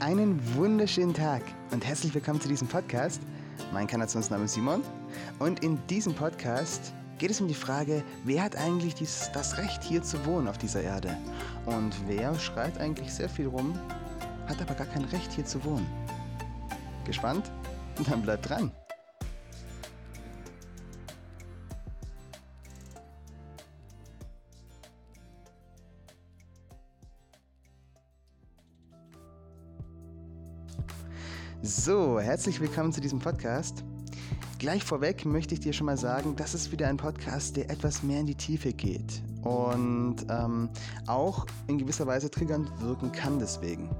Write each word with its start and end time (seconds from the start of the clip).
Einen 0.00 0.40
wunderschönen 0.54 1.12
Tag 1.12 1.42
und 1.72 1.84
herzlich 1.84 2.14
willkommen 2.14 2.40
zu 2.40 2.46
diesem 2.46 2.68
Podcast. 2.68 3.20
Mein 3.72 3.88
Kanationsname 3.88 4.44
ist 4.44 4.54
Simon 4.54 4.84
und 5.40 5.64
in 5.64 5.84
diesem 5.88 6.14
Podcast 6.14 6.92
geht 7.18 7.32
es 7.32 7.40
um 7.40 7.48
die 7.48 7.54
Frage, 7.54 8.04
wer 8.22 8.44
hat 8.44 8.54
eigentlich 8.54 8.94
dies, 8.94 9.28
das 9.34 9.58
Recht 9.58 9.82
hier 9.82 10.00
zu 10.00 10.24
wohnen 10.24 10.46
auf 10.46 10.56
dieser 10.56 10.82
Erde? 10.82 11.16
Und 11.66 11.96
wer 12.06 12.32
schreit 12.38 12.78
eigentlich 12.78 13.12
sehr 13.12 13.28
viel 13.28 13.48
rum, 13.48 13.76
hat 14.46 14.62
aber 14.62 14.74
gar 14.74 14.86
kein 14.86 15.04
Recht 15.06 15.32
hier 15.32 15.44
zu 15.44 15.64
wohnen? 15.64 15.86
Gespannt? 17.04 17.50
Dann 18.08 18.22
bleibt 18.22 18.48
dran. 18.48 18.70
So, 31.68 32.18
herzlich 32.18 32.60
willkommen 32.60 32.94
zu 32.94 33.02
diesem 33.02 33.18
Podcast. 33.18 33.84
Gleich 34.58 34.82
vorweg 34.82 35.26
möchte 35.26 35.52
ich 35.52 35.60
dir 35.60 35.74
schon 35.74 35.84
mal 35.84 35.98
sagen, 35.98 36.34
das 36.34 36.54
ist 36.54 36.72
wieder 36.72 36.88
ein 36.88 36.96
Podcast, 36.96 37.58
der 37.58 37.68
etwas 37.68 38.02
mehr 38.02 38.20
in 38.20 38.26
die 38.26 38.34
Tiefe 38.34 38.72
geht 38.72 39.20
und 39.42 40.16
ähm, 40.30 40.70
auch 41.06 41.44
in 41.66 41.76
gewisser 41.76 42.06
Weise 42.06 42.30
triggernd 42.30 42.70
wirken 42.80 43.12
kann 43.12 43.38
deswegen. 43.38 43.90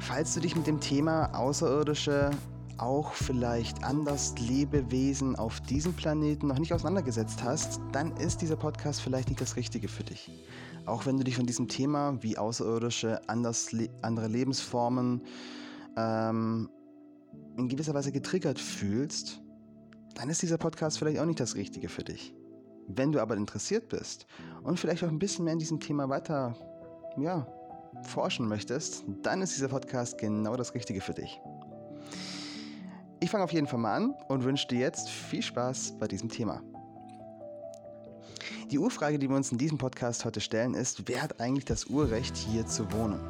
Falls 0.00 0.34
du 0.34 0.40
dich 0.40 0.56
mit 0.56 0.66
dem 0.66 0.80
Thema 0.80 1.26
Außerirdische, 1.32 2.32
auch 2.78 3.12
vielleicht 3.12 3.84
anders 3.84 4.34
Lebewesen 4.40 5.36
auf 5.36 5.60
diesem 5.60 5.92
Planeten 5.92 6.48
noch 6.48 6.58
nicht 6.58 6.72
auseinandergesetzt 6.72 7.44
hast, 7.44 7.80
dann 7.92 8.16
ist 8.16 8.42
dieser 8.42 8.56
Podcast 8.56 9.00
vielleicht 9.00 9.28
nicht 9.28 9.40
das 9.40 9.54
Richtige 9.54 9.86
für 9.86 10.02
dich. 10.02 10.28
Auch 10.86 11.04
wenn 11.04 11.18
du 11.18 11.24
dich 11.24 11.36
von 11.36 11.46
diesem 11.46 11.68
Thema 11.68 12.22
wie 12.22 12.38
Außerirdische, 12.38 13.20
anders, 13.28 13.70
andere 14.02 14.28
Lebensformen 14.28 15.20
ähm, 15.96 16.70
in 17.56 17.68
gewisser 17.68 17.92
Weise 17.92 18.12
getriggert 18.12 18.60
fühlst, 18.60 19.42
dann 20.14 20.30
ist 20.30 20.42
dieser 20.42 20.58
Podcast 20.58 20.98
vielleicht 20.98 21.18
auch 21.18 21.26
nicht 21.26 21.40
das 21.40 21.56
Richtige 21.56 21.88
für 21.88 22.04
dich. 22.04 22.34
Wenn 22.88 23.10
du 23.10 23.20
aber 23.20 23.36
interessiert 23.36 23.88
bist 23.88 24.26
und 24.62 24.78
vielleicht 24.78 25.02
auch 25.02 25.08
ein 25.08 25.18
bisschen 25.18 25.44
mehr 25.44 25.54
in 25.54 25.58
diesem 25.58 25.80
Thema 25.80 26.08
weiter 26.08 26.54
ja, 27.18 27.46
forschen 28.02 28.46
möchtest, 28.46 29.04
dann 29.22 29.42
ist 29.42 29.56
dieser 29.56 29.68
Podcast 29.68 30.18
genau 30.18 30.56
das 30.56 30.72
Richtige 30.74 31.00
für 31.00 31.14
dich. 31.14 31.40
Ich 33.18 33.30
fange 33.30 33.42
auf 33.42 33.52
jeden 33.52 33.66
Fall 33.66 33.80
mal 33.80 33.96
an 33.96 34.14
und 34.28 34.44
wünsche 34.44 34.68
dir 34.68 34.78
jetzt 34.78 35.08
viel 35.08 35.42
Spaß 35.42 35.98
bei 35.98 36.06
diesem 36.06 36.28
Thema. 36.28 36.62
Die 38.72 38.80
Urfrage, 38.80 39.16
die 39.20 39.28
wir 39.28 39.36
uns 39.36 39.52
in 39.52 39.58
diesem 39.58 39.78
Podcast 39.78 40.24
heute 40.24 40.40
stellen, 40.40 40.74
ist, 40.74 41.06
wer 41.06 41.22
hat 41.22 41.40
eigentlich 41.40 41.66
das 41.66 41.84
Urrecht, 41.84 42.36
hier 42.36 42.66
zu 42.66 42.90
wohnen? 42.92 43.20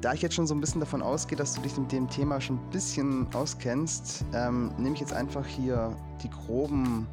Da 0.00 0.14
ich 0.14 0.20
jetzt 0.20 0.34
schon 0.34 0.48
so 0.48 0.54
ein 0.54 0.60
bisschen 0.60 0.80
davon 0.80 1.00
ausgehe, 1.00 1.38
dass 1.38 1.54
du 1.54 1.60
dich 1.60 1.76
mit 1.76 1.92
dem 1.92 2.08
Thema 2.08 2.40
schon 2.40 2.56
ein 2.56 2.70
bisschen 2.70 3.32
auskennst, 3.32 4.24
ähm, 4.34 4.72
nehme 4.78 4.94
ich 4.94 5.00
jetzt 5.00 5.12
einfach 5.12 5.46
hier 5.46 5.96
die 6.24 6.28
groben, 6.28 7.06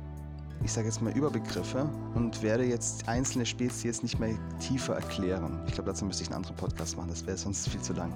ich 0.63 0.71
sage 0.71 0.87
jetzt 0.87 1.03
mal 1.03 1.15
Überbegriffe 1.15 1.87
und 2.15 2.41
werde 2.41 2.63
jetzt 2.63 3.07
einzelne 3.07 3.45
Spezies 3.45 4.01
nicht 4.01 4.19
mehr 4.19 4.33
tiefer 4.57 4.95
erklären. 4.95 5.61
Ich 5.67 5.73
glaube, 5.75 5.91
dazu 5.91 6.03
müsste 6.05 6.23
ich 6.23 6.29
einen 6.29 6.37
anderen 6.37 6.55
Podcast 6.55 6.97
machen, 6.97 7.09
das 7.09 7.27
wäre 7.27 7.37
sonst 7.37 7.69
viel 7.69 7.81
zu 7.81 7.93
lang. 7.93 8.11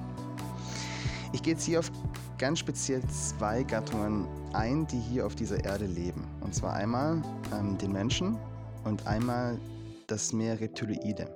Ich 1.34 1.44
gehe 1.44 1.54
jetzt 1.54 1.66
hier 1.66 1.80
auf 1.80 1.92
ganz 2.40 2.60
speziell 2.60 3.04
zwei 3.10 3.64
Gattungen 3.64 4.26
ein, 4.54 4.88
die 4.88 4.98
hier 4.98 5.26
auf 5.26 5.36
dieser 5.36 5.64
Erde 5.64 5.86
leben. 5.86 6.26
Und 6.40 6.56
zwar 6.56 6.74
einmal 6.74 7.22
ähm, 7.54 7.78
den 7.78 7.92
Menschen 7.92 8.40
und 8.86 9.06
einmal 9.06 9.60
das 10.08 10.32
Meer 10.32 10.60
Reptiloide. 10.60 11.36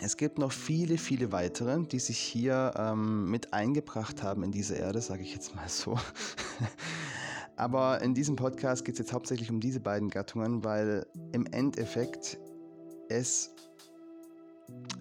Es 0.00 0.16
gibt 0.16 0.38
noch 0.38 0.52
viele, 0.52 0.98
viele 0.98 1.32
weitere, 1.32 1.84
die 1.84 1.98
sich 1.98 2.18
hier 2.18 2.72
ähm, 2.76 3.30
mit 3.30 3.52
eingebracht 3.52 4.22
haben 4.22 4.44
in 4.44 4.52
diese 4.52 4.76
Erde, 4.76 5.00
sage 5.00 5.22
ich 5.22 5.34
jetzt 5.34 5.54
mal 5.54 5.68
so. 5.68 5.98
Aber 7.56 8.00
in 8.02 8.14
diesem 8.14 8.36
Podcast 8.36 8.84
geht 8.84 8.94
es 8.94 9.00
jetzt 9.00 9.12
hauptsächlich 9.12 9.50
um 9.50 9.60
diese 9.60 9.80
beiden 9.80 10.10
Gattungen, 10.10 10.64
weil 10.64 11.06
im 11.32 11.46
Endeffekt 11.46 12.38
es 13.08 13.50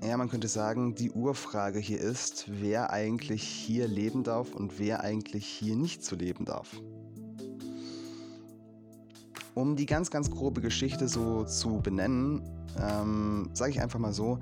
ja, 0.06 0.18
man 0.18 0.29
könnte 0.29 0.47
sagen, 0.47 0.96
die 0.96 1.12
Urfrage 1.12 1.79
hier 1.79 2.00
ist, 2.00 2.46
wer 2.47 2.91
eigentlich 2.91 3.44
hier 3.44 3.88
leben 3.88 4.24
darf 4.24 4.53
und 4.53 4.78
wer 4.79 5.01
eigentlich 5.01 5.46
hier 5.46 5.75
nicht 5.75 6.03
zu 6.03 6.16
leben 6.16 6.46
darf. 6.46 6.81
Um 9.56 9.75
die 9.75 9.85
ganz, 9.85 10.12
ganz 10.12 10.29
grobe 10.29 10.62
Geschichte 10.62 11.07
so 11.07 11.46
zu 11.46 11.79
benennen, 11.81 12.41
ähm, 12.78 13.50
sage 13.53 13.72
ich 13.72 13.81
einfach 13.81 14.00
mal 14.00 14.13
so, 14.13 14.40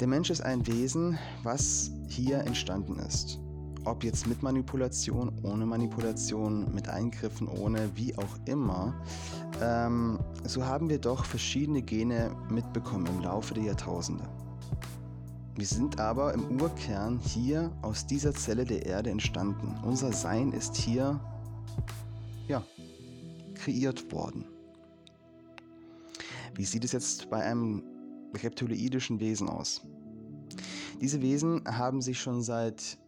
der 0.00 0.08
Mensch 0.08 0.30
ist 0.30 0.40
ein 0.40 0.66
Wesen, 0.66 1.18
was 1.42 1.90
hier 2.08 2.38
entstanden 2.38 2.98
ist. 2.98 3.38
Ob 3.84 4.04
jetzt 4.04 4.26
mit 4.26 4.42
Manipulation, 4.42 5.32
ohne 5.42 5.66
Manipulation, 5.66 6.72
mit 6.72 6.88
Eingriffen, 6.88 7.48
ohne, 7.48 7.90
wie 7.96 8.16
auch 8.16 8.38
immer, 8.46 8.94
ähm, 9.62 10.18
so 10.44 10.64
haben 10.64 10.88
wir 10.88 10.98
doch 10.98 11.24
verschiedene 11.24 11.82
Gene 11.82 12.34
mitbekommen 12.50 13.06
im 13.06 13.22
Laufe 13.22 13.54
der 13.54 13.64
Jahrtausende. 13.64 14.24
Wir 15.54 15.66
sind 15.66 16.00
aber 16.00 16.32
im 16.34 16.60
Urkern 16.60 17.18
hier 17.18 17.70
aus 17.82 18.06
dieser 18.06 18.34
Zelle 18.34 18.64
der 18.64 18.86
Erde 18.86 19.10
entstanden. 19.10 19.76
Unser 19.84 20.12
Sein 20.12 20.52
ist 20.52 20.76
hier, 20.76 21.20
ja, 22.48 22.64
kreiert 23.54 24.10
worden. 24.10 24.44
Wie 26.54 26.64
sieht 26.64 26.84
es 26.84 26.92
jetzt 26.92 27.30
bei 27.30 27.42
einem 27.42 27.82
reptiloidischen 28.34 29.20
Wesen 29.20 29.48
aus? 29.48 29.82
Diese 31.00 31.20
Wesen 31.20 31.62
haben 31.66 32.00
sich 32.02 32.20
schon 32.20 32.42
seit 32.42 32.98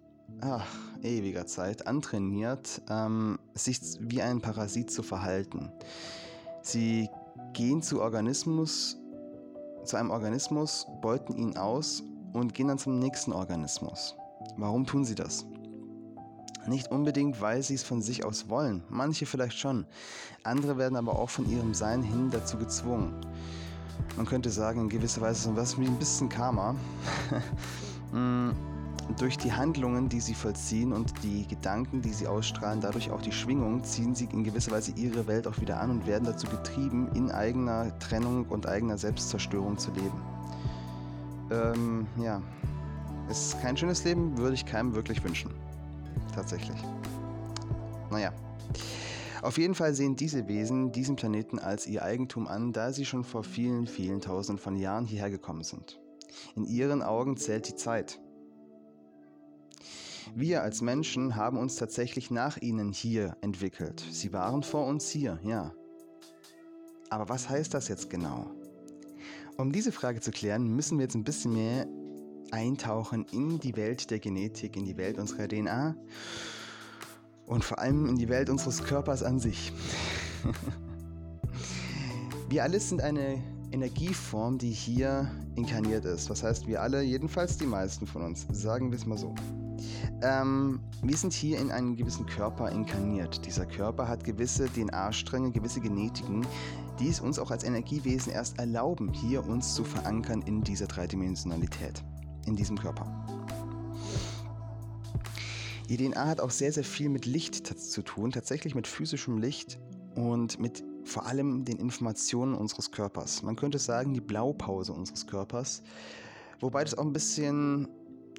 ach, 0.41 0.67
ewiger 1.03 1.47
Zeit 1.47 1.87
antrainiert, 1.87 2.83
ähm, 2.89 3.39
sich 3.55 3.81
wie 4.01 4.23
ein 4.23 4.41
Parasit 4.41 4.91
zu 4.91 5.03
verhalten. 5.03 5.71
Sie 6.67 7.11
gehen 7.53 7.83
zu 7.83 8.01
Organismus, 8.01 8.97
zu 9.85 9.99
einem 9.99 10.11
Organismus, 10.11 10.87
beuten 11.03 11.37
ihn 11.37 11.59
aus 11.59 12.03
und 12.33 12.55
gehen 12.55 12.69
dann 12.69 12.79
zum 12.79 12.99
nächsten 12.99 13.33
Organismus. 13.33 14.17
Warum 14.57 14.87
tun 14.87 15.05
sie 15.05 15.15
das? 15.15 15.45
Nicht 16.67 16.91
unbedingt, 16.91 17.43
weil 17.43 17.63
sie 17.63 17.75
es 17.75 17.83
von 17.83 18.01
sich 18.01 18.25
aus 18.25 18.49
wollen, 18.49 18.83
manche 18.89 19.27
vielleicht 19.27 19.59
schon, 19.59 19.85
andere 20.43 20.79
werden 20.79 20.97
aber 20.97 21.19
auch 21.19 21.29
von 21.29 21.47
ihrem 21.51 21.75
Sein 21.75 22.03
hin 22.03 22.31
dazu 22.31 22.57
gezwungen. 22.57 23.15
Man 24.17 24.25
könnte 24.25 24.49
sagen, 24.49 24.81
in 24.81 24.89
gewisser 24.89 25.21
Weise 25.21 25.55
was 25.55 25.79
wie 25.79 25.85
ein 25.85 25.99
bisschen 25.99 26.31
Karma. 26.31 26.75
Durch 29.19 29.37
die 29.37 29.53
Handlungen, 29.53 30.09
die 30.09 30.21
sie 30.21 30.35
vollziehen 30.35 30.93
und 30.93 31.23
die 31.23 31.47
Gedanken, 31.47 32.01
die 32.01 32.13
sie 32.13 32.27
ausstrahlen, 32.27 32.81
dadurch 32.81 33.11
auch 33.11 33.21
die 33.21 33.33
Schwingung, 33.33 33.85
ziehen 33.85 34.15
sie 34.15 34.29
in 34.33 34.45
gewisser 34.45 34.73
Weise 34.73 34.93
ihre 34.97 35.27
Welt 35.27 35.47
auch 35.47 35.61
wieder 35.61 35.79
an 35.81 35.91
und 35.91 36.07
werden 36.07 36.25
dazu 36.25 36.47
getrieben, 36.47 37.11
in 37.15 37.31
eigener 37.31 37.97
Trennung 37.99 38.47
und 38.47 38.67
eigener 38.67 38.97
Selbstzerstörung 38.97 39.77
zu 39.77 39.91
leben. 39.93 40.23
Ähm, 41.51 42.07
ja. 42.19 42.43
Ist 43.31 43.61
kein 43.61 43.77
schönes 43.77 44.05
Leben, 44.05 44.37
würde 44.37 44.55
ich 44.55 44.65
keinem 44.67 44.95
wirklich 44.95 45.23
wünschen. 45.23 45.51
Tatsächlich. 46.35 46.77
Naja. 48.11 48.33
Auf 49.43 49.59
jeden 49.59 49.75
Fall 49.75 49.95
sehen 49.95 50.17
diese 50.17 50.49
Wesen 50.49 50.93
diesen 50.93 51.17
Planeten 51.17 51.59
als 51.59 51.87
ihr 51.87 52.03
Eigentum 52.03 52.49
an, 52.49 52.73
da 52.73 52.93
sie 52.93 53.05
schon 53.05 53.25
vor 53.25 53.45
vielen, 53.45 53.87
vielen 53.87 54.23
Tausenden 54.23 54.63
von 54.63 54.77
Jahren 54.77 55.05
hierher 55.05 55.29
gekommen 55.29 55.63
sind. 55.63 56.01
In 56.57 56.65
ihren 56.65 57.03
Augen 57.03 57.37
zählt 57.37 57.69
die 57.69 57.77
Zeit. 57.77 58.21
Wir 60.35 60.63
als 60.63 60.81
Menschen 60.81 61.37
haben 61.37 61.59
uns 61.59 61.77
tatsächlich 61.77 62.31
nach 62.31 62.57
ihnen 62.57 62.93
hier 62.93 63.37
entwickelt. 63.41 64.05
Sie 64.11 64.33
waren 64.33 64.63
vor 64.63 64.87
uns 64.87 65.11
hier, 65.11 65.39
ja. 65.43 65.73
Aber 67.11 67.29
was 67.29 67.49
heißt 67.49 67.75
das 67.75 67.89
jetzt 67.89 68.11
genau? 68.11 68.51
Um 69.57 69.71
diese 69.71 69.93
Frage 69.93 70.21
zu 70.21 70.31
klären, 70.31 70.67
müssen 70.67 70.99
wir 70.99 71.05
jetzt 71.05 71.15
ein 71.15 71.25
bisschen 71.25 71.53
mehr 71.53 71.87
eintauchen 72.51 73.27
in 73.33 73.61
die 73.61 73.77
Welt 73.77 74.11
der 74.11 74.19
Genetik, 74.19 74.77
in 74.77 74.85
die 74.85 74.97
Welt 74.97 75.19
unserer 75.19 75.47
DNA 75.47 75.95
und 77.47 77.65
vor 77.65 77.79
allem 77.79 78.09
in 78.09 78.17
die 78.17 78.29
Welt 78.29 78.51
unseres 78.51 78.83
Körpers 78.83 79.23
an 79.23 79.39
sich. 79.39 79.73
wir 82.49 82.63
alle 82.63 82.81
sind 82.81 83.01
eine 83.01 83.43
Energieform, 83.71 84.59
die 84.59 84.71
hier 84.71 85.31
inkarniert 85.57 86.05
ist. 86.05 86.31
Was 86.31 86.43
heißt, 86.43 86.67
wir 86.67 86.81
alle, 86.81 87.03
jedenfalls 87.03 87.59
die 87.59 87.67
meisten 87.67 88.07
von 88.07 88.23
uns, 88.23 88.47
sagen 88.51 88.91
wir 88.91 88.99
es 88.99 89.07
mal 89.07 89.19
so. 89.19 89.35
Ähm, 90.23 90.81
wir 91.03 91.17
sind 91.17 91.33
hier 91.33 91.59
in 91.59 91.71
einem 91.71 91.97
gewissen 91.97 92.27
Körper 92.27 92.71
inkarniert. 92.71 93.45
Dieser 93.45 93.67
Körper 93.67 94.09
hat 94.09 94.25
gewisse 94.25 94.67
DNA-Stränge, 94.67 95.51
gewisse 95.51 95.81
Genetiken, 95.81 96.47
die 96.99 97.09
es 97.09 97.21
uns 97.21 97.39
auch 97.39 97.51
als 97.51 97.65
Energiewesen 97.65 98.33
erst 98.33 98.59
erlauben, 98.59 99.13
hier 99.13 99.47
uns 99.47 99.75
zu 99.75 99.85
verankern 99.85 100.43
in 100.43 100.63
dieser 100.63 100.87
Dreidimensionalität, 100.87 102.03
in 102.47 102.57
diesem 102.57 102.79
Körper. 102.79 103.07
Die 105.89 105.97
DNA 105.97 106.27
hat 106.27 106.41
auch 106.41 106.51
sehr, 106.51 106.73
sehr 106.73 106.85
viel 106.85 107.11
mit 107.11 107.27
Licht 107.27 107.67
zu 107.67 108.03
tun, 108.03 108.31
tatsächlich 108.31 108.75
mit 108.75 108.87
physischem 108.87 109.39
Licht 109.39 109.79
und 110.15 110.59
mit 110.59 110.83
vor 111.05 111.27
allem 111.27 111.67
den 111.67 111.77
Informationen 111.77 112.55
unseres 112.55 112.91
Körpers. 112.91 113.43
Man 113.43 113.57
könnte 113.57 113.79
sagen, 113.79 114.15
die 114.15 114.23
Blaupause 114.23 114.93
unseres 114.95 115.27
Körpers 115.27 115.83
Wobei 116.65 116.83
das 116.83 116.97
auch 116.97 117.05
ein 117.05 117.13
bisschen, 117.13 117.89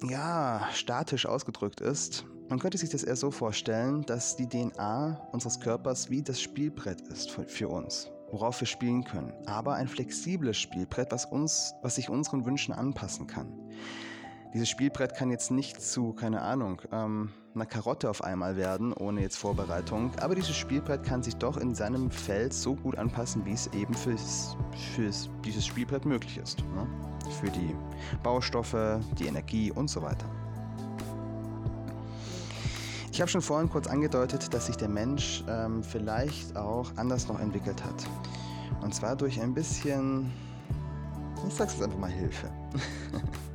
ja, 0.02 0.68
statisch 0.72 1.26
ausgedrückt 1.26 1.80
ist. 1.80 2.24
Man 2.48 2.58
könnte 2.58 2.78
sich 2.78 2.90
das 2.90 3.02
eher 3.02 3.16
so 3.16 3.30
vorstellen, 3.30 4.02
dass 4.02 4.36
die 4.36 4.48
DNA 4.48 5.28
unseres 5.32 5.58
Körpers 5.58 6.10
wie 6.10 6.22
das 6.22 6.40
Spielbrett 6.40 7.00
ist 7.08 7.30
für 7.30 7.68
uns, 7.68 8.08
worauf 8.30 8.60
wir 8.60 8.68
spielen 8.68 9.02
können. 9.02 9.32
Aber 9.46 9.74
ein 9.74 9.88
flexibles 9.88 10.56
Spielbrett, 10.56 11.10
was, 11.10 11.24
uns, 11.26 11.74
was 11.82 11.96
sich 11.96 12.08
unseren 12.08 12.44
Wünschen 12.44 12.72
anpassen 12.72 13.26
kann. 13.26 13.52
Dieses 14.56 14.70
Spielbrett 14.70 15.14
kann 15.14 15.30
jetzt 15.30 15.50
nicht 15.50 15.82
zu, 15.82 16.14
keine 16.14 16.40
Ahnung, 16.40 16.80
ähm, 16.90 17.28
einer 17.54 17.66
Karotte 17.66 18.08
auf 18.08 18.24
einmal 18.24 18.56
werden, 18.56 18.94
ohne 18.94 19.20
jetzt 19.20 19.36
Vorbereitung. 19.36 20.12
Aber 20.22 20.34
dieses 20.34 20.56
Spielbrett 20.56 21.04
kann 21.04 21.22
sich 21.22 21.36
doch 21.36 21.58
in 21.58 21.74
seinem 21.74 22.10
Feld 22.10 22.54
so 22.54 22.74
gut 22.74 22.96
anpassen, 22.96 23.44
wie 23.44 23.52
es 23.52 23.66
eben 23.74 23.92
für 23.92 24.16
dieses 25.44 25.66
Spielbrett 25.66 26.06
möglich 26.06 26.38
ist. 26.38 26.60
Ne? 26.74 26.86
Für 27.38 27.50
die 27.50 27.76
Baustoffe, 28.22 28.98
die 29.18 29.26
Energie 29.26 29.72
und 29.72 29.90
so 29.90 30.00
weiter. 30.00 30.24
Ich 33.12 33.20
habe 33.20 33.30
schon 33.30 33.42
vorhin 33.42 33.68
kurz 33.68 33.86
angedeutet, 33.86 34.54
dass 34.54 34.68
sich 34.68 34.76
der 34.76 34.88
Mensch 34.88 35.44
ähm, 35.50 35.84
vielleicht 35.84 36.56
auch 36.56 36.90
anders 36.96 37.28
noch 37.28 37.38
entwickelt 37.40 37.84
hat. 37.84 38.06
Und 38.80 38.94
zwar 38.94 39.16
durch 39.16 39.38
ein 39.38 39.52
bisschen, 39.52 40.32
ich 41.46 41.52
sag's 41.52 41.74
jetzt 41.74 41.82
einfach 41.82 41.98
mal 41.98 42.10
Hilfe. 42.10 42.50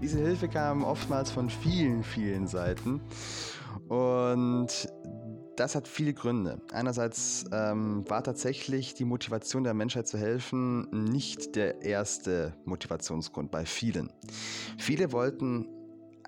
Diese 0.00 0.18
Hilfe 0.18 0.48
kam 0.48 0.84
oftmals 0.84 1.30
von 1.30 1.48
vielen, 1.48 2.04
vielen 2.04 2.46
Seiten. 2.46 3.00
Und 3.88 4.88
das 5.56 5.74
hat 5.74 5.88
viele 5.88 6.12
Gründe. 6.12 6.60
Einerseits 6.72 7.46
ähm, 7.50 8.04
war 8.08 8.22
tatsächlich 8.22 8.92
die 8.94 9.06
Motivation 9.06 9.64
der 9.64 9.72
Menschheit 9.72 10.06
zu 10.06 10.18
helfen 10.18 10.88
nicht 10.90 11.56
der 11.56 11.82
erste 11.82 12.54
Motivationsgrund 12.66 13.50
bei 13.50 13.64
vielen. 13.64 14.12
Viele 14.76 15.12
wollten, 15.12 15.66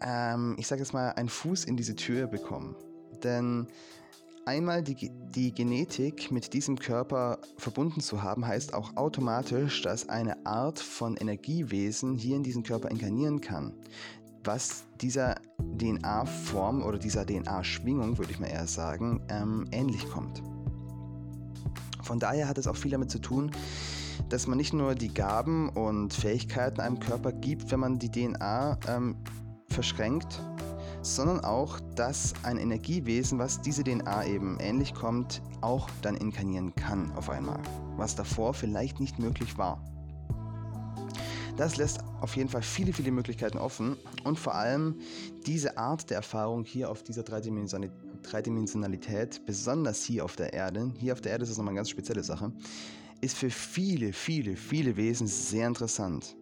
ähm, 0.00 0.56
ich 0.58 0.66
sage 0.66 0.80
jetzt 0.80 0.94
mal, 0.94 1.10
einen 1.10 1.28
Fuß 1.28 1.64
in 1.64 1.76
diese 1.76 1.94
Tür 1.94 2.26
bekommen. 2.26 2.74
Denn 3.22 3.66
einmal 4.48 4.82
die, 4.82 5.10
die 5.34 5.52
Genetik 5.52 6.30
mit 6.30 6.54
diesem 6.54 6.78
Körper 6.78 7.38
verbunden 7.58 8.00
zu 8.00 8.22
haben, 8.22 8.46
heißt 8.46 8.72
auch 8.72 8.96
automatisch, 8.96 9.82
dass 9.82 10.08
eine 10.08 10.46
Art 10.46 10.78
von 10.78 11.18
Energiewesen 11.18 12.16
hier 12.16 12.36
in 12.36 12.42
diesen 12.42 12.62
Körper 12.62 12.90
inkarnieren 12.90 13.42
kann, 13.42 13.74
was 14.44 14.84
dieser 15.02 15.34
DNA-Form 15.78 16.82
oder 16.82 16.96
dieser 16.96 17.26
DNA-Schwingung, 17.26 18.16
würde 18.16 18.32
ich 18.32 18.40
mal 18.40 18.46
eher 18.46 18.66
sagen, 18.66 19.20
ähm, 19.28 19.66
ähnlich 19.70 20.08
kommt. 20.08 20.42
Von 22.02 22.18
daher 22.18 22.48
hat 22.48 22.56
es 22.56 22.66
auch 22.66 22.76
viel 22.76 22.90
damit 22.90 23.10
zu 23.10 23.18
tun, 23.18 23.50
dass 24.30 24.46
man 24.46 24.56
nicht 24.56 24.72
nur 24.72 24.94
die 24.94 25.12
Gaben 25.12 25.68
und 25.68 26.14
Fähigkeiten 26.14 26.80
einem 26.80 26.98
Körper 26.98 27.32
gibt, 27.32 27.70
wenn 27.70 27.80
man 27.80 27.98
die 27.98 28.10
DNA 28.10 28.78
ähm, 28.88 29.16
verschränkt, 29.68 30.40
sondern 31.16 31.44
auch, 31.44 31.80
dass 31.94 32.34
ein 32.42 32.58
Energiewesen, 32.58 33.38
was 33.38 33.60
diese 33.60 33.84
DNA 33.84 34.26
eben 34.26 34.58
ähnlich 34.60 34.94
kommt, 34.94 35.42
auch 35.60 35.88
dann 36.02 36.16
inkarnieren 36.16 36.74
kann 36.74 37.12
auf 37.12 37.30
einmal, 37.30 37.60
was 37.96 38.14
davor 38.14 38.54
vielleicht 38.54 39.00
nicht 39.00 39.18
möglich 39.18 39.58
war. 39.58 39.82
Das 41.56 41.76
lässt 41.76 41.98
auf 42.20 42.36
jeden 42.36 42.48
Fall 42.48 42.62
viele, 42.62 42.92
viele 42.92 43.10
Möglichkeiten 43.10 43.58
offen 43.58 43.96
und 44.22 44.38
vor 44.38 44.54
allem 44.54 45.00
diese 45.44 45.76
Art 45.76 46.08
der 46.08 46.18
Erfahrung 46.18 46.64
hier 46.64 46.88
auf 46.88 47.02
dieser 47.02 47.24
Dreidimensionalität, 47.24 49.44
besonders 49.44 50.04
hier 50.04 50.24
auf 50.24 50.36
der 50.36 50.52
Erde, 50.52 50.92
hier 50.98 51.14
auf 51.14 51.20
der 51.20 51.32
Erde 51.32 51.44
ist 51.44 51.50
es 51.50 51.56
nochmal 51.56 51.72
eine 51.72 51.78
ganz 51.78 51.90
spezielle 51.90 52.22
Sache, 52.22 52.52
ist 53.20 53.36
für 53.36 53.50
viele, 53.50 54.12
viele, 54.12 54.56
viele 54.56 54.96
Wesen 54.96 55.26
sehr 55.26 55.66
interessant. 55.66 56.36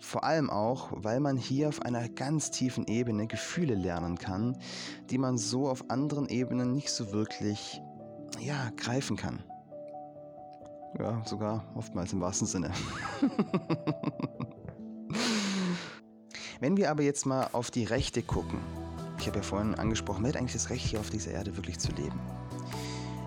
Vor 0.00 0.24
allem 0.24 0.48
auch, 0.48 0.88
weil 0.92 1.20
man 1.20 1.36
hier 1.36 1.68
auf 1.68 1.82
einer 1.82 2.08
ganz 2.08 2.50
tiefen 2.50 2.86
Ebene 2.86 3.26
Gefühle 3.26 3.74
lernen 3.74 4.18
kann, 4.18 4.56
die 5.10 5.18
man 5.18 5.36
so 5.36 5.68
auf 5.68 5.84
anderen 5.90 6.28
Ebenen 6.28 6.72
nicht 6.72 6.90
so 6.90 7.12
wirklich, 7.12 7.82
ja, 8.40 8.70
greifen 8.76 9.16
kann. 9.16 9.44
Ja, 10.98 11.22
sogar 11.24 11.64
oftmals 11.74 12.12
im 12.14 12.20
wahrsten 12.20 12.46
Sinne. 12.46 12.72
Wenn 16.60 16.76
wir 16.76 16.90
aber 16.90 17.02
jetzt 17.02 17.26
mal 17.26 17.48
auf 17.52 17.70
die 17.70 17.84
Rechte 17.84 18.22
gucken, 18.22 18.58
ich 19.18 19.26
habe 19.26 19.36
ja 19.36 19.42
vorhin 19.42 19.74
angesprochen, 19.74 20.22
wer 20.22 20.30
hat 20.30 20.36
eigentlich 20.36 20.54
das 20.54 20.70
Recht 20.70 20.86
hier 20.86 20.98
auf 20.98 21.10
dieser 21.10 21.32
Erde 21.32 21.56
wirklich 21.56 21.78
zu 21.78 21.92
leben? 21.92 22.18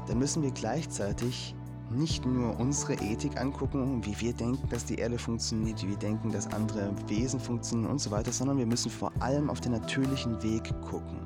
Dann 0.08 0.18
müssen 0.18 0.42
wir 0.44 0.52
gleichzeitig 0.52 1.56
nicht 1.94 2.25
nur 2.25 2.60
unsere 2.60 2.95
Ethik 2.95 3.40
angucken, 3.40 4.04
wie 4.06 4.19
wir 4.19 4.34
denken, 4.34 4.68
dass 4.69 4.86
die 4.86 4.95
Erde 4.95 5.18
funktioniert, 5.18 5.84
wie 5.84 5.90
wir 5.90 5.98
denken, 5.98 6.31
dass 6.31 6.48
andere 6.48 6.92
Wesen 7.07 7.40
funktionieren 7.40 7.92
und 7.92 8.00
so 8.00 8.12
weiter, 8.12 8.31
sondern 8.31 8.57
wir 8.57 8.66
müssen 8.66 8.92
vor 8.92 9.12
allem 9.19 9.50
auf 9.50 9.62
den 9.62 9.72
natürlichen 9.72 10.42
Weg 10.44 10.63
gucken. 10.81 11.19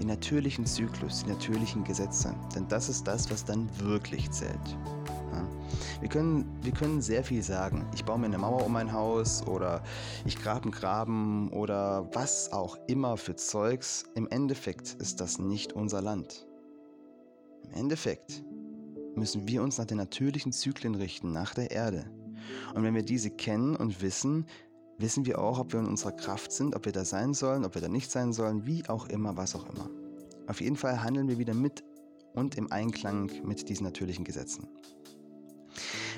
Den 0.00 0.08
natürlichen 0.08 0.64
Zyklus, 0.64 1.24
die 1.24 1.30
natürlichen 1.30 1.84
Gesetze. 1.84 2.34
Denn 2.54 2.66
das 2.68 2.88
ist 2.88 3.06
das, 3.06 3.30
was 3.30 3.44
dann 3.44 3.68
wirklich 3.80 4.30
zählt. 4.30 4.78
Ja. 5.32 5.46
Wir, 6.00 6.08
können, 6.08 6.46
wir 6.62 6.72
können 6.72 7.02
sehr 7.02 7.22
viel 7.22 7.42
sagen. 7.42 7.86
Ich 7.94 8.04
baue 8.04 8.18
mir 8.18 8.26
eine 8.26 8.38
Mauer 8.38 8.64
um 8.64 8.72
mein 8.72 8.92
Haus 8.92 9.46
oder 9.46 9.82
ich 10.24 10.36
grabe 10.36 10.64
einen 10.64 10.72
Graben 10.72 11.52
oder 11.52 12.08
was 12.14 12.52
auch 12.52 12.78
immer 12.86 13.18
für 13.18 13.36
Zeugs. 13.36 14.04
Im 14.14 14.26
Endeffekt 14.28 14.94
ist 14.94 15.20
das 15.20 15.38
nicht 15.38 15.74
unser 15.74 16.00
Land. 16.00 16.46
Im 17.64 17.72
Endeffekt 17.72 18.42
müssen 19.16 19.46
wir 19.48 19.62
uns 19.62 19.78
nach 19.78 19.86
den 19.86 19.98
natürlichen 19.98 20.52
Zyklen 20.52 20.94
richten, 20.94 21.32
nach 21.32 21.54
der 21.54 21.70
Erde. 21.70 22.10
Und 22.74 22.82
wenn 22.82 22.94
wir 22.94 23.02
diese 23.02 23.30
kennen 23.30 23.76
und 23.76 24.02
wissen, 24.02 24.46
wissen 24.98 25.26
wir 25.26 25.38
auch, 25.38 25.58
ob 25.58 25.72
wir 25.72 25.80
in 25.80 25.86
unserer 25.86 26.12
Kraft 26.12 26.52
sind, 26.52 26.74
ob 26.74 26.84
wir 26.84 26.92
da 26.92 27.04
sein 27.04 27.34
sollen, 27.34 27.64
ob 27.64 27.74
wir 27.74 27.82
da 27.82 27.88
nicht 27.88 28.10
sein 28.10 28.32
sollen, 28.32 28.66
wie 28.66 28.88
auch 28.88 29.08
immer, 29.08 29.36
was 29.36 29.54
auch 29.54 29.68
immer. 29.68 29.88
Auf 30.46 30.60
jeden 30.60 30.76
Fall 30.76 31.02
handeln 31.02 31.28
wir 31.28 31.38
wieder 31.38 31.54
mit 31.54 31.84
und 32.34 32.56
im 32.56 32.70
Einklang 32.70 33.30
mit 33.44 33.68
diesen 33.68 33.84
natürlichen 33.84 34.24
Gesetzen. 34.24 34.68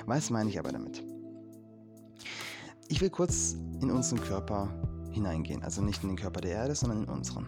Was 0.05 0.29
meine 0.29 0.49
ich 0.49 0.59
aber 0.59 0.71
damit? 0.71 1.03
Ich 2.89 3.01
will 3.01 3.09
kurz 3.09 3.57
in 3.81 3.89
unseren 3.89 4.21
Körper 4.21 4.69
hineingehen, 5.11 5.63
also 5.63 5.81
nicht 5.81 6.03
in 6.03 6.09
den 6.09 6.17
Körper 6.17 6.41
der 6.41 6.51
Erde, 6.51 6.75
sondern 6.75 7.03
in 7.03 7.09
unseren. 7.09 7.47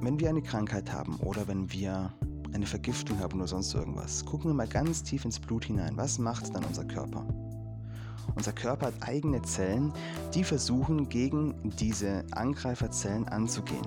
Wenn 0.00 0.20
wir 0.20 0.28
eine 0.28 0.42
Krankheit 0.42 0.92
haben 0.92 1.16
oder 1.16 1.48
wenn 1.48 1.70
wir 1.72 2.14
eine 2.52 2.66
Vergiftung 2.66 3.18
haben 3.20 3.38
oder 3.38 3.48
sonst 3.48 3.74
irgendwas, 3.74 4.24
gucken 4.24 4.50
wir 4.50 4.54
mal 4.54 4.66
ganz 4.66 5.02
tief 5.02 5.24
ins 5.24 5.38
Blut 5.38 5.64
hinein. 5.64 5.96
Was 5.96 6.18
macht 6.18 6.54
dann 6.54 6.64
unser 6.64 6.84
Körper? 6.84 7.26
Unser 8.34 8.52
Körper 8.52 8.86
hat 8.86 8.94
eigene 9.00 9.42
Zellen, 9.42 9.92
die 10.34 10.44
versuchen, 10.44 11.08
gegen 11.08 11.54
diese 11.78 12.24
Angreiferzellen 12.32 13.26
anzugehen. 13.28 13.86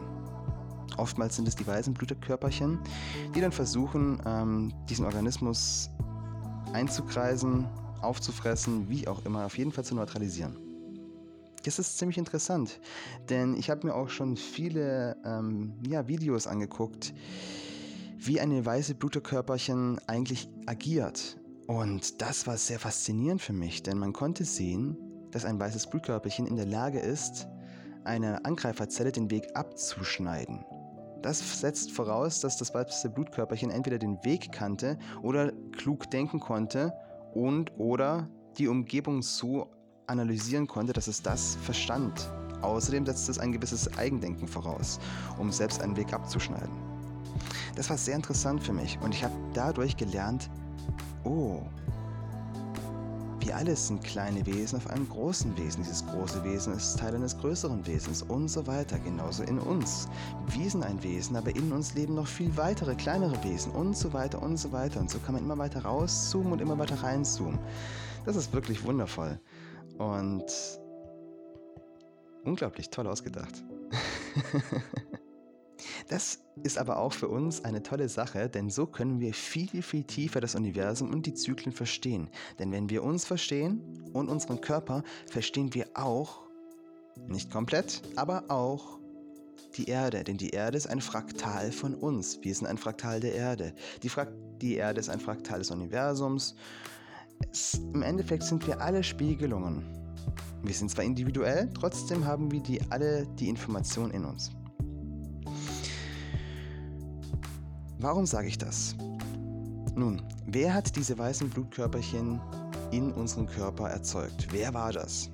Oftmals 0.98 1.38
sind 1.38 1.48
es 1.48 1.56
die 1.56 1.66
weißen 1.66 1.94
Blutkörperchen, 1.94 2.80
die 3.36 3.42
dann 3.42 3.52
versuchen, 3.52 4.22
ähm, 4.26 4.74
diesen 4.90 5.06
Organismus 5.06 5.90
einzukreisen, 6.74 7.68
aufzufressen, 8.02 8.90
wie 8.90 9.08
auch 9.08 9.26
immer, 9.26 9.46
auf 9.46 9.58
jeden 9.58 9.72
Fall 9.72 9.84
zu 9.84 9.96
neutralisieren. 9.96 10.58
Das 11.64 11.80
ist 11.80 11.98
ziemlich 11.98 12.18
interessant, 12.18 12.82
denn 13.30 13.56
ich 13.56 13.70
habe 13.70 13.88
mir 13.88 13.96
auch 13.96 14.10
schon 14.10 14.36
viele 14.36 15.16
ähm, 15.24 15.74
ja, 15.88 16.08
Videos 16.08 16.46
angeguckt, 16.46 17.14
wie 18.26 18.40
eine 18.40 18.66
weiße 18.66 18.96
Bluterkörperchen 18.96 20.00
eigentlich 20.08 20.50
agiert. 20.66 21.38
Und 21.68 22.22
das 22.22 22.48
war 22.48 22.58
sehr 22.58 22.80
faszinierend 22.80 23.42
für 23.42 23.54
mich, 23.54 23.84
denn 23.84 23.98
man 23.98 24.14
konnte 24.14 24.46
sehen, 24.46 24.98
dass 25.32 25.46
ein 25.46 25.60
weißes 25.60 25.90
Blutkörperchen 25.90 26.46
in 26.46 26.56
der 26.56 26.66
Lage 26.66 27.00
ist, 27.00 27.48
einer 28.04 28.46
Angreiferzelle 28.46 29.12
den 29.12 29.32
Weg 29.32 29.48
abzuschneiden. 29.56 30.64
Das 31.22 31.62
setzt 31.62 31.92
voraus, 31.92 32.42
dass 32.42 32.58
das 32.58 32.74
weiße 32.74 33.10
Blutkörperchen 33.10 33.72
entweder 33.72 33.98
den 33.98 34.24
Weg 34.24 34.52
kannte 34.52 34.98
oder 35.22 35.52
klug 35.72 36.10
denken 36.12 36.40
konnte 36.40 36.94
und 37.34 37.72
oder 37.78 38.30
die 38.58 38.68
Umgebung 38.68 39.22
so 39.22 39.70
analysieren 40.08 40.68
konnte, 40.68 40.94
dass 40.94 41.08
es 41.08 41.22
das 41.22 41.56
verstand. 41.56 42.30
Außerdem 42.62 43.06
setzt 43.06 43.30
es 43.30 43.40
ein 43.40 43.52
gewisses 43.52 43.98
Eigendenken 43.98 44.48
voraus, 44.48 45.00
um 45.40 45.52
selbst 45.52 45.82
einen 45.82 45.96
Weg 45.96 46.14
abzuschneiden. 46.14 46.93
Das 47.76 47.90
war 47.90 47.98
sehr 47.98 48.16
interessant 48.16 48.64
für 48.64 48.74
mich 48.74 48.98
und 49.02 49.14
ich 49.14 49.24
habe 49.24 49.34
dadurch 49.54 49.98
gelernt, 49.98 50.50
oh, 51.24 51.62
wir 53.46 53.58
alle 53.58 53.76
sind 53.76 54.04
kleine 54.04 54.46
Wesen 54.46 54.78
auf 54.78 54.88
einem 54.88 55.08
großen 55.10 55.58
Wesen. 55.58 55.84
Dieses 55.84 56.06
große 56.08 56.44
Wesen 56.46 56.74
ist 56.74 56.98
Teil 56.98 57.14
eines 57.14 57.38
größeren 57.38 57.86
Wesens 57.86 58.22
und 58.24 58.48
so 58.48 58.66
weiter. 58.68 58.98
Genauso 59.00 59.44
in 59.44 59.60
uns. 59.60 60.08
Wir 60.48 60.70
sind 60.70 60.84
ein 60.84 61.04
Wesen, 61.04 61.36
aber 61.36 61.54
in 61.54 61.72
uns 61.74 61.94
leben 61.94 62.16
noch 62.16 62.28
viel 62.28 62.56
weitere, 62.56 62.96
kleinere 62.96 63.44
Wesen 63.44 63.74
und 63.74 63.98
so 63.98 64.14
weiter 64.14 64.42
und 64.42 64.58
so 64.58 64.72
weiter. 64.72 65.00
Und 65.02 65.10
so 65.10 65.20
kann 65.20 65.36
man 65.36 65.44
immer 65.44 65.58
weiter 65.58 65.84
rauszoomen 65.84 66.54
und 66.54 66.62
immer 66.62 66.78
weiter 66.80 67.04
reinzoomen. 67.04 67.60
Das 68.26 68.38
ist 68.38 68.54
wirklich 68.54 68.84
wundervoll 68.86 69.38
und 69.98 70.46
unglaublich 72.46 72.90
toll 72.90 73.08
ausgedacht. 73.08 73.64
Das 76.14 76.38
ist 76.62 76.78
aber 76.78 77.00
auch 77.00 77.12
für 77.12 77.28
uns 77.28 77.66
eine 77.66 77.82
tolle 77.82 78.08
Sache, 78.08 78.48
denn 78.48 78.70
so 78.70 78.86
können 78.86 79.20
wir 79.20 79.34
viel, 79.34 79.82
viel 79.82 80.04
tiefer 80.04 80.42
das 80.42 80.54
Universum 80.54 81.10
und 81.10 81.26
die 81.26 81.34
Zyklen 81.34 81.74
verstehen. 81.74 82.30
Denn 82.60 82.72
wenn 82.72 82.88
wir 82.92 83.04
uns 83.04 83.26
verstehen 83.26 83.82
und 84.14 84.30
unseren 84.30 84.62
Körper, 84.62 85.02
verstehen 85.26 85.74
wir 85.74 85.88
auch 85.96 86.44
Nicht 87.28 87.50
komplett, 87.50 88.04
aber 88.16 88.44
auch 88.50 89.00
die 89.76 89.86
Erde, 89.86 90.24
denn 90.24 90.38
die 90.38 90.52
Erde 90.52 90.78
ist 90.78 90.86
ein 90.86 91.02
Fraktal 91.02 91.72
von 91.72 91.96
uns. 91.96 92.38
Wir 92.44 92.54
sind 92.54 92.68
ein 92.68 92.78
Fraktal 92.78 93.20
der 93.20 93.34
Erde. 93.34 93.74
Die, 94.04 94.10
Fra 94.10 94.28
die 94.62 94.76
Erde 94.76 95.00
ist 95.00 95.10
ein 95.10 95.20
Fraktal 95.20 95.60
des 95.60 95.72
Universums. 95.72 96.56
Es, 97.52 97.74
Im 97.92 98.04
Endeffekt 98.04 98.44
sind 98.44 98.68
wir 98.68 98.80
alle 98.80 99.04
Spiegelungen. 99.04 99.84
Wir 100.62 100.76
sind 100.76 100.92
zwar 100.92 101.06
individuell, 101.06 101.72
trotzdem 101.74 102.24
haben 102.24 102.52
wir 102.52 102.62
die, 102.62 102.80
alle 102.92 103.26
die 103.40 103.50
Information 103.50 104.12
in 104.12 104.26
uns. 104.26 104.52
Warum 108.04 108.26
sage 108.26 108.50
ich 108.50 108.58
das? 108.58 108.98
Nun, 109.96 110.22
wer 110.46 110.74
hat 110.74 110.94
diese 110.98 111.18
weißen 111.18 111.50
Blutkörperchen 111.50 112.42
in 112.92 113.14
unserem 113.14 113.48
Körper 113.48 113.90
erzeugt? 113.90 114.50
Wer 114.52 114.74
war 114.74 114.92
das? 114.92 115.30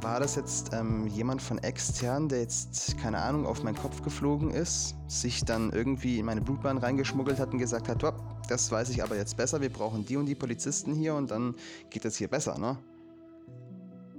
War 0.00 0.18
das 0.18 0.34
jetzt 0.34 0.70
ähm, 0.72 1.06
jemand 1.08 1.42
von 1.42 1.58
extern, 1.58 2.30
der 2.30 2.40
jetzt, 2.40 2.96
keine 2.96 3.18
Ahnung, 3.18 3.44
auf 3.44 3.62
meinen 3.62 3.76
Kopf 3.76 4.00
geflogen 4.00 4.50
ist, 4.50 4.94
sich 5.08 5.44
dann 5.44 5.72
irgendwie 5.72 6.18
in 6.18 6.24
meine 6.24 6.40
Blutbahn 6.40 6.78
reingeschmuggelt 6.78 7.38
hat 7.38 7.52
und 7.52 7.58
gesagt 7.58 7.86
hat, 7.86 8.02
das 8.48 8.72
weiß 8.72 8.88
ich 8.88 9.02
aber 9.02 9.16
jetzt 9.16 9.36
besser, 9.36 9.60
wir 9.60 9.70
brauchen 9.70 10.06
die 10.06 10.16
und 10.16 10.24
die 10.24 10.34
Polizisten 10.34 10.94
hier 10.94 11.14
und 11.14 11.30
dann 11.30 11.54
geht 11.90 12.06
es 12.06 12.16
hier 12.16 12.28
besser, 12.28 12.56
ne? 12.56 12.78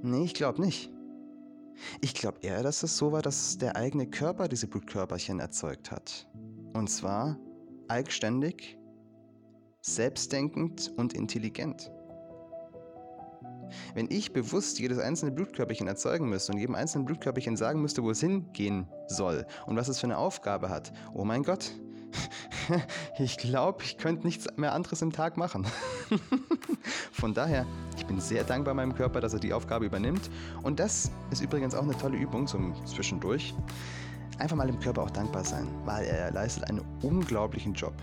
Nee, 0.04 0.26
ich 0.26 0.36
glaube 0.36 0.62
nicht. 0.62 0.92
Ich 2.00 2.14
glaube 2.14 2.42
eher, 2.42 2.62
dass 2.62 2.84
es 2.84 2.96
so 2.96 3.12
war, 3.12 3.24
dass 3.24 3.58
der 3.58 3.76
eigene 3.76 4.06
Körper 4.06 4.48
diese 4.48 4.68
Blutkörperchen 4.68 5.40
erzeugt 5.40 5.90
hat. 5.90 6.30
Und 6.74 6.88
zwar 6.88 7.38
eigenständig, 7.92 8.78
selbstdenkend 9.82 10.94
und 10.96 11.14
intelligent. 11.14 11.92
Wenn 13.94 14.10
ich 14.10 14.34
bewusst 14.34 14.80
jedes 14.80 14.98
einzelne 14.98 15.32
Blutkörperchen 15.32 15.88
erzeugen 15.88 16.30
müsste 16.30 16.54
und 16.54 16.58
jedem 16.58 16.76
einzelnen 16.76 17.06
Blutkörperchen 17.06 17.58
sagen 17.58 17.82
müsste, 17.82 18.04
wo 18.04 18.12
es 18.12 18.22
hingehen 18.22 18.88
soll 19.08 19.46
und 19.66 19.76
was 19.76 19.88
es 19.88 20.00
für 20.00 20.08
eine 20.08 20.18
Aufgabe 20.18 20.70
hat, 20.70 20.92
oh 21.14 21.26
mein 21.26 21.44
Gott, 21.44 21.72
ich 23.20 23.38
glaube, 23.38 23.84
ich 23.84 23.98
könnte 23.98 24.26
nichts 24.26 24.48
mehr 24.56 24.74
anderes 24.74 25.02
im 25.02 25.12
Tag 25.12 25.38
machen. 25.38 25.66
Von 27.12 27.34
daher, 27.34 27.66
ich 27.98 28.06
bin 28.06 28.20
sehr 28.20 28.44
dankbar 28.44 28.74
meinem 28.74 28.96
Körper, 28.96 29.22
dass 29.22 29.34
er 29.34 29.40
die 29.40 29.54
Aufgabe 29.54 29.86
übernimmt. 29.86 30.30
Und 30.64 30.80
das 30.80 31.12
ist 31.32 31.42
übrigens 31.42 31.76
auch 31.76 31.84
eine 31.84 31.98
tolle 31.98 32.18
Übung 32.18 32.48
zum 32.48 32.74
Zwischendurch. 32.86 33.54
Einfach 34.38 34.56
mal 34.56 34.68
dem 34.68 34.80
Körper 34.80 35.04
auch 35.04 35.10
dankbar 35.12 35.44
sein, 35.44 35.68
weil 35.86 36.06
er 36.06 36.32
leistet 36.32 36.64
einen 36.70 36.82
unglaublichen 37.04 37.74
Job. 37.74 37.94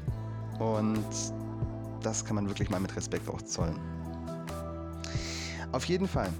Und 0.58 1.04
das 2.02 2.24
kann 2.24 2.36
man 2.36 2.48
wirklich 2.48 2.70
mal 2.70 2.80
mit 2.80 2.94
Respekt 2.96 3.28
auch 3.28 3.42
zollen. 3.42 3.78
Auf 5.72 5.84
jeden 5.84 6.08
Fall, 6.08 6.30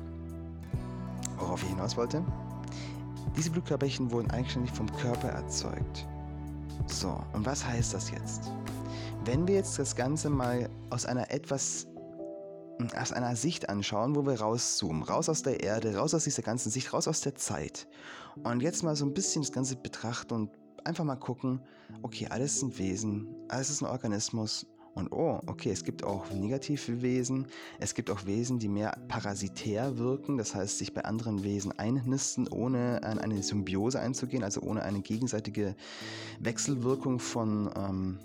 worauf 1.38 1.62
ich 1.62 1.68
hinaus 1.68 1.96
wollte, 1.96 2.22
diese 3.36 3.50
Blutkörperchen 3.50 4.10
wurden 4.10 4.30
eigenständig 4.30 4.72
vom 4.72 4.90
Körper 4.96 5.28
erzeugt. 5.28 6.06
So, 6.86 7.20
und 7.32 7.44
was 7.44 7.66
heißt 7.66 7.94
das 7.94 8.10
jetzt? 8.10 8.50
Wenn 9.24 9.46
wir 9.46 9.56
jetzt 9.56 9.78
das 9.78 9.94
Ganze 9.94 10.30
mal 10.30 10.68
aus 10.90 11.04
einer 11.04 11.30
etwas 11.30 11.86
aus 12.96 13.12
einer 13.12 13.36
Sicht 13.36 13.68
anschauen, 13.68 14.14
wo 14.14 14.24
wir 14.26 14.40
rauszoomen, 14.40 15.02
raus 15.02 15.28
aus 15.28 15.42
der 15.42 15.60
Erde, 15.62 15.96
raus 15.96 16.14
aus 16.14 16.24
dieser 16.24 16.42
ganzen 16.42 16.70
Sicht, 16.70 16.92
raus 16.92 17.08
aus 17.08 17.20
der 17.20 17.34
Zeit. 17.34 17.88
Und 18.44 18.62
jetzt 18.62 18.82
mal 18.82 18.96
so 18.96 19.04
ein 19.04 19.14
bisschen 19.14 19.42
das 19.42 19.52
Ganze 19.52 19.76
betrachten 19.76 20.34
und 20.34 20.50
einfach 20.84 21.04
mal 21.04 21.16
gucken, 21.16 21.60
okay, 22.02 22.28
alles 22.30 22.60
sind 22.60 22.78
Wesen, 22.78 23.26
alles 23.48 23.70
ist 23.70 23.82
ein 23.82 23.88
Organismus 23.88 24.66
und 24.98 25.12
oh, 25.12 25.40
okay, 25.46 25.70
es 25.70 25.84
gibt 25.84 26.02
auch 26.02 26.28
negative 26.32 27.02
Wesen. 27.02 27.46
Es 27.78 27.94
gibt 27.94 28.10
auch 28.10 28.26
Wesen, 28.26 28.58
die 28.58 28.68
mehr 28.68 28.98
parasitär 29.06 29.96
wirken, 29.96 30.36
das 30.36 30.56
heißt 30.56 30.78
sich 30.78 30.92
bei 30.92 31.04
anderen 31.04 31.44
Wesen 31.44 31.70
einnisten, 31.78 32.48
ohne 32.48 33.02
an 33.04 33.18
eine 33.18 33.40
Symbiose 33.42 34.00
einzugehen, 34.00 34.42
also 34.42 34.60
ohne 34.60 34.82
eine 34.82 35.00
gegenseitige 35.00 35.76
Wechselwirkung 36.40 37.20
von 37.20 37.70
ähm, 37.76 38.18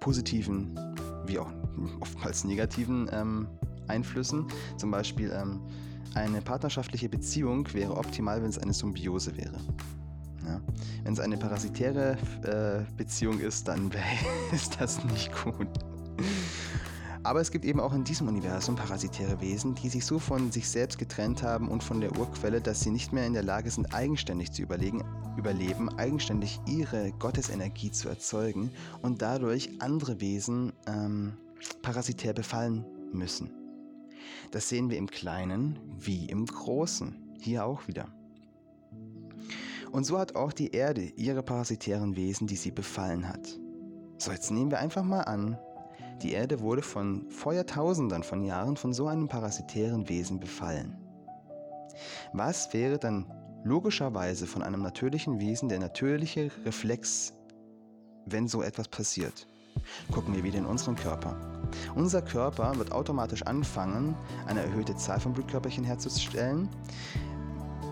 positiven 0.00 0.76
wie 1.26 1.38
auch 1.38 1.50
oftmals 2.00 2.44
negativen 2.44 3.08
ähm, 3.12 3.48
Einflüssen. 3.88 4.46
Zum 4.76 4.90
Beispiel 4.90 5.32
ähm, 5.34 5.60
eine 6.14 6.40
partnerschaftliche 6.40 7.08
Beziehung 7.08 7.72
wäre 7.72 7.96
optimal, 7.96 8.42
wenn 8.42 8.50
es 8.50 8.58
eine 8.58 8.72
Symbiose 8.72 9.36
wäre. 9.36 9.58
Ja. 10.46 10.60
Wenn 11.02 11.14
es 11.14 11.20
eine 11.20 11.36
parasitäre 11.36 12.16
äh, 12.44 12.92
Beziehung 12.96 13.40
ist, 13.40 13.68
dann 13.68 13.90
ist 14.52 14.80
das 14.80 15.02
nicht 15.04 15.30
gut. 15.44 15.68
Aber 17.24 17.40
es 17.40 17.50
gibt 17.50 17.64
eben 17.64 17.80
auch 17.80 17.94
in 17.94 18.04
diesem 18.04 18.28
Universum 18.28 18.76
parasitäre 18.76 19.40
Wesen, 19.40 19.74
die 19.74 19.88
sich 19.88 20.04
so 20.04 20.18
von 20.18 20.52
sich 20.52 20.68
selbst 20.68 20.98
getrennt 20.98 21.42
haben 21.42 21.68
und 21.68 21.82
von 21.82 22.02
der 22.02 22.16
Urquelle, 22.18 22.60
dass 22.60 22.82
sie 22.82 22.90
nicht 22.90 23.14
mehr 23.14 23.26
in 23.26 23.32
der 23.32 23.42
Lage 23.42 23.70
sind, 23.70 23.94
eigenständig 23.94 24.52
zu 24.52 24.60
überlegen, 24.60 25.02
überleben, 25.38 25.88
eigenständig 25.98 26.60
ihre 26.66 27.12
Gottesenergie 27.12 27.90
zu 27.90 28.10
erzeugen 28.10 28.70
und 29.00 29.22
dadurch 29.22 29.70
andere 29.80 30.20
Wesen 30.20 30.74
ähm, 30.86 31.32
parasitär 31.82 32.32
befallen 32.32 32.84
müssen. 33.12 33.50
Das 34.50 34.68
sehen 34.68 34.90
wir 34.90 34.98
im 34.98 35.08
Kleinen 35.10 35.78
wie 35.98 36.26
im 36.26 36.46
Großen. 36.46 37.16
Hier 37.40 37.64
auch 37.66 37.86
wieder. 37.88 38.08
Und 39.92 40.04
so 40.04 40.18
hat 40.18 40.34
auch 40.34 40.52
die 40.52 40.72
Erde 40.72 41.02
ihre 41.02 41.42
parasitären 41.42 42.16
Wesen, 42.16 42.46
die 42.46 42.56
sie 42.56 42.70
befallen 42.70 43.28
hat. 43.28 43.60
So, 44.18 44.32
jetzt 44.32 44.50
nehmen 44.50 44.70
wir 44.70 44.80
einfach 44.80 45.04
mal 45.04 45.22
an, 45.22 45.58
die 46.22 46.32
Erde 46.32 46.60
wurde 46.60 46.82
von 46.82 47.28
vor 47.30 47.52
Jahrtausenden 47.52 48.22
von 48.22 48.42
Jahren 48.42 48.76
von 48.76 48.92
so 48.92 49.08
einem 49.08 49.28
parasitären 49.28 50.08
Wesen 50.08 50.40
befallen. 50.40 50.96
Was 52.32 52.72
wäre 52.72 52.98
dann 52.98 53.26
logischerweise 53.64 54.46
von 54.46 54.62
einem 54.62 54.82
natürlichen 54.82 55.40
Wesen 55.40 55.68
der 55.68 55.80
natürliche 55.80 56.50
Reflex, 56.64 57.34
wenn 58.26 58.48
so 58.48 58.62
etwas 58.62 58.88
passiert? 58.88 59.46
Gucken 60.10 60.34
wir 60.34 60.44
wieder 60.44 60.58
in 60.58 60.66
unseren 60.66 60.96
Körper. 60.96 61.53
Unser 61.94 62.22
Körper 62.22 62.76
wird 62.76 62.92
automatisch 62.92 63.42
anfangen, 63.42 64.14
eine 64.46 64.62
erhöhte 64.62 64.96
Zahl 64.96 65.20
von 65.20 65.32
Blutkörperchen 65.32 65.84
herzustellen, 65.84 66.68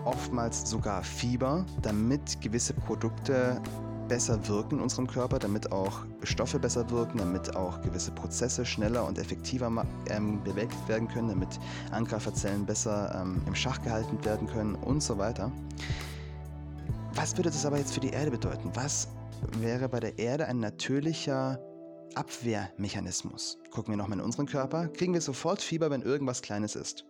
oftmals 0.05 0.69
sogar 0.69 1.03
Fieber, 1.03 1.65
damit 1.81 2.41
gewisse 2.41 2.73
Produkte 2.73 3.61
besser 4.07 4.47
wirken 4.47 4.75
in 4.75 4.81
unserem 4.81 5.07
Körper, 5.07 5.39
damit 5.39 5.71
auch 5.71 6.01
Stoffe 6.23 6.59
besser 6.59 6.89
wirken, 6.89 7.17
damit 7.17 7.55
auch 7.55 7.81
gewisse 7.81 8.11
Prozesse 8.11 8.65
schneller 8.65 9.05
und 9.05 9.17
effektiver 9.17 9.71
ähm, 10.09 10.43
bewegt 10.43 10.75
werden 10.87 11.07
können, 11.07 11.29
damit 11.29 11.59
Angreiferzellen 11.91 12.65
besser 12.65 13.21
ähm, 13.21 13.41
im 13.47 13.55
Schach 13.55 13.81
gehalten 13.81 14.23
werden 14.25 14.47
können 14.47 14.75
und 14.75 15.01
so 15.01 15.17
weiter. 15.17 15.51
Was 17.15 17.37
würde 17.37 17.49
das 17.49 17.65
aber 17.65 17.77
jetzt 17.77 17.93
für 17.93 17.99
die 17.99 18.09
Erde 18.09 18.31
bedeuten? 18.31 18.71
Was 18.73 19.07
wäre 19.59 19.87
bei 19.87 19.99
der 19.99 20.17
Erde 20.17 20.47
ein 20.47 20.59
natürlicher 20.59 21.59
Abwehrmechanismus? 22.15 23.59
Gucken 23.71 23.93
wir 23.93 23.97
nochmal 23.97 24.19
in 24.19 24.25
unseren 24.25 24.45
Körper, 24.45 24.87
kriegen 24.87 25.13
wir 25.13 25.21
sofort 25.21 25.61
Fieber, 25.61 25.89
wenn 25.89 26.01
irgendwas 26.01 26.41
Kleines 26.41 26.75
ist. 26.75 27.05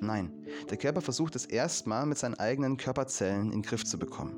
Nein, 0.00 0.32
der 0.70 0.78
Körper 0.78 1.00
versucht 1.00 1.36
es 1.36 1.46
erstmal 1.46 2.06
mit 2.06 2.18
seinen 2.18 2.34
eigenen 2.34 2.76
Körperzellen 2.76 3.46
in 3.46 3.50
den 3.50 3.62
Griff 3.62 3.84
zu 3.84 3.98
bekommen. 3.98 4.36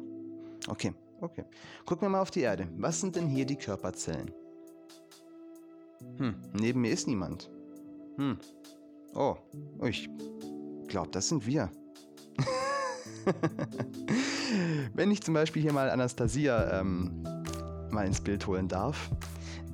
Okay, 0.67 0.93
okay. 1.21 1.45
Gucken 1.87 2.03
wir 2.03 2.11
mal 2.11 2.21
auf 2.21 2.31
die 2.31 2.41
Erde. 2.41 2.69
Was 2.77 3.01
sind 3.01 3.17
denn 3.17 3.29
hier 3.29 3.47
die 3.47 3.57
Körperzellen? 3.57 4.33
Hm, 6.17 6.35
neben 6.53 6.81
mir 6.81 6.91
ist 6.91 7.07
niemand. 7.07 7.51
Hm. 8.17 8.39
Oh, 9.15 9.37
ich 9.85 10.09
glaube, 10.89 11.11
das 11.11 11.29
sind 11.29 11.47
wir. 11.47 11.71
Wenn 14.95 15.11
ich 15.11 15.23
zum 15.23 15.35
Beispiel 15.35 15.63
hier 15.63 15.73
mal 15.73 15.91
Anastasia 15.91 16.81
ähm, 16.81 17.23
mal 17.91 18.07
ins 18.07 18.21
Bild 18.21 18.47
holen 18.47 18.69
darf, 18.69 19.11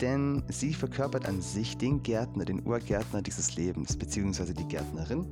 denn 0.01 0.43
sie 0.49 0.75
verkörpert 0.75 1.27
an 1.27 1.41
sich 1.41 1.77
den 1.77 2.03
Gärtner, 2.03 2.45
den 2.45 2.67
Urgärtner 2.67 3.23
dieses 3.23 3.57
Lebens, 3.57 3.97
beziehungsweise 3.97 4.55
die 4.55 4.67
Gärtnerin. 4.67 5.27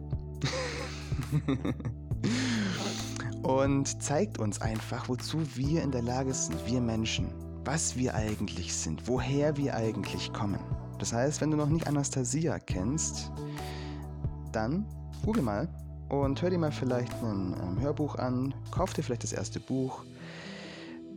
und 3.42 4.02
zeigt 4.02 4.38
uns 4.38 4.60
einfach, 4.60 5.08
wozu 5.08 5.38
wir 5.56 5.82
in 5.82 5.90
der 5.90 6.02
Lage 6.02 6.32
sind, 6.32 6.66
wir 6.66 6.80
Menschen, 6.80 7.28
was 7.64 7.96
wir 7.96 8.14
eigentlich 8.14 8.74
sind, 8.74 9.08
woher 9.08 9.56
wir 9.56 9.74
eigentlich 9.74 10.32
kommen. 10.32 10.60
Das 10.98 11.12
heißt, 11.12 11.40
wenn 11.40 11.50
du 11.50 11.56
noch 11.56 11.68
nicht 11.68 11.86
Anastasia 11.86 12.58
kennst, 12.58 13.32
dann 14.52 14.86
google 15.24 15.42
mal 15.42 15.68
und 16.08 16.40
hör 16.40 16.50
dir 16.50 16.58
mal 16.58 16.72
vielleicht 16.72 17.12
ein 17.22 17.56
ähm, 17.60 17.80
Hörbuch 17.80 18.16
an, 18.16 18.54
kauf 18.70 18.92
dir 18.92 19.02
vielleicht 19.02 19.24
das 19.24 19.32
erste 19.32 19.60
Buch, 19.60 20.04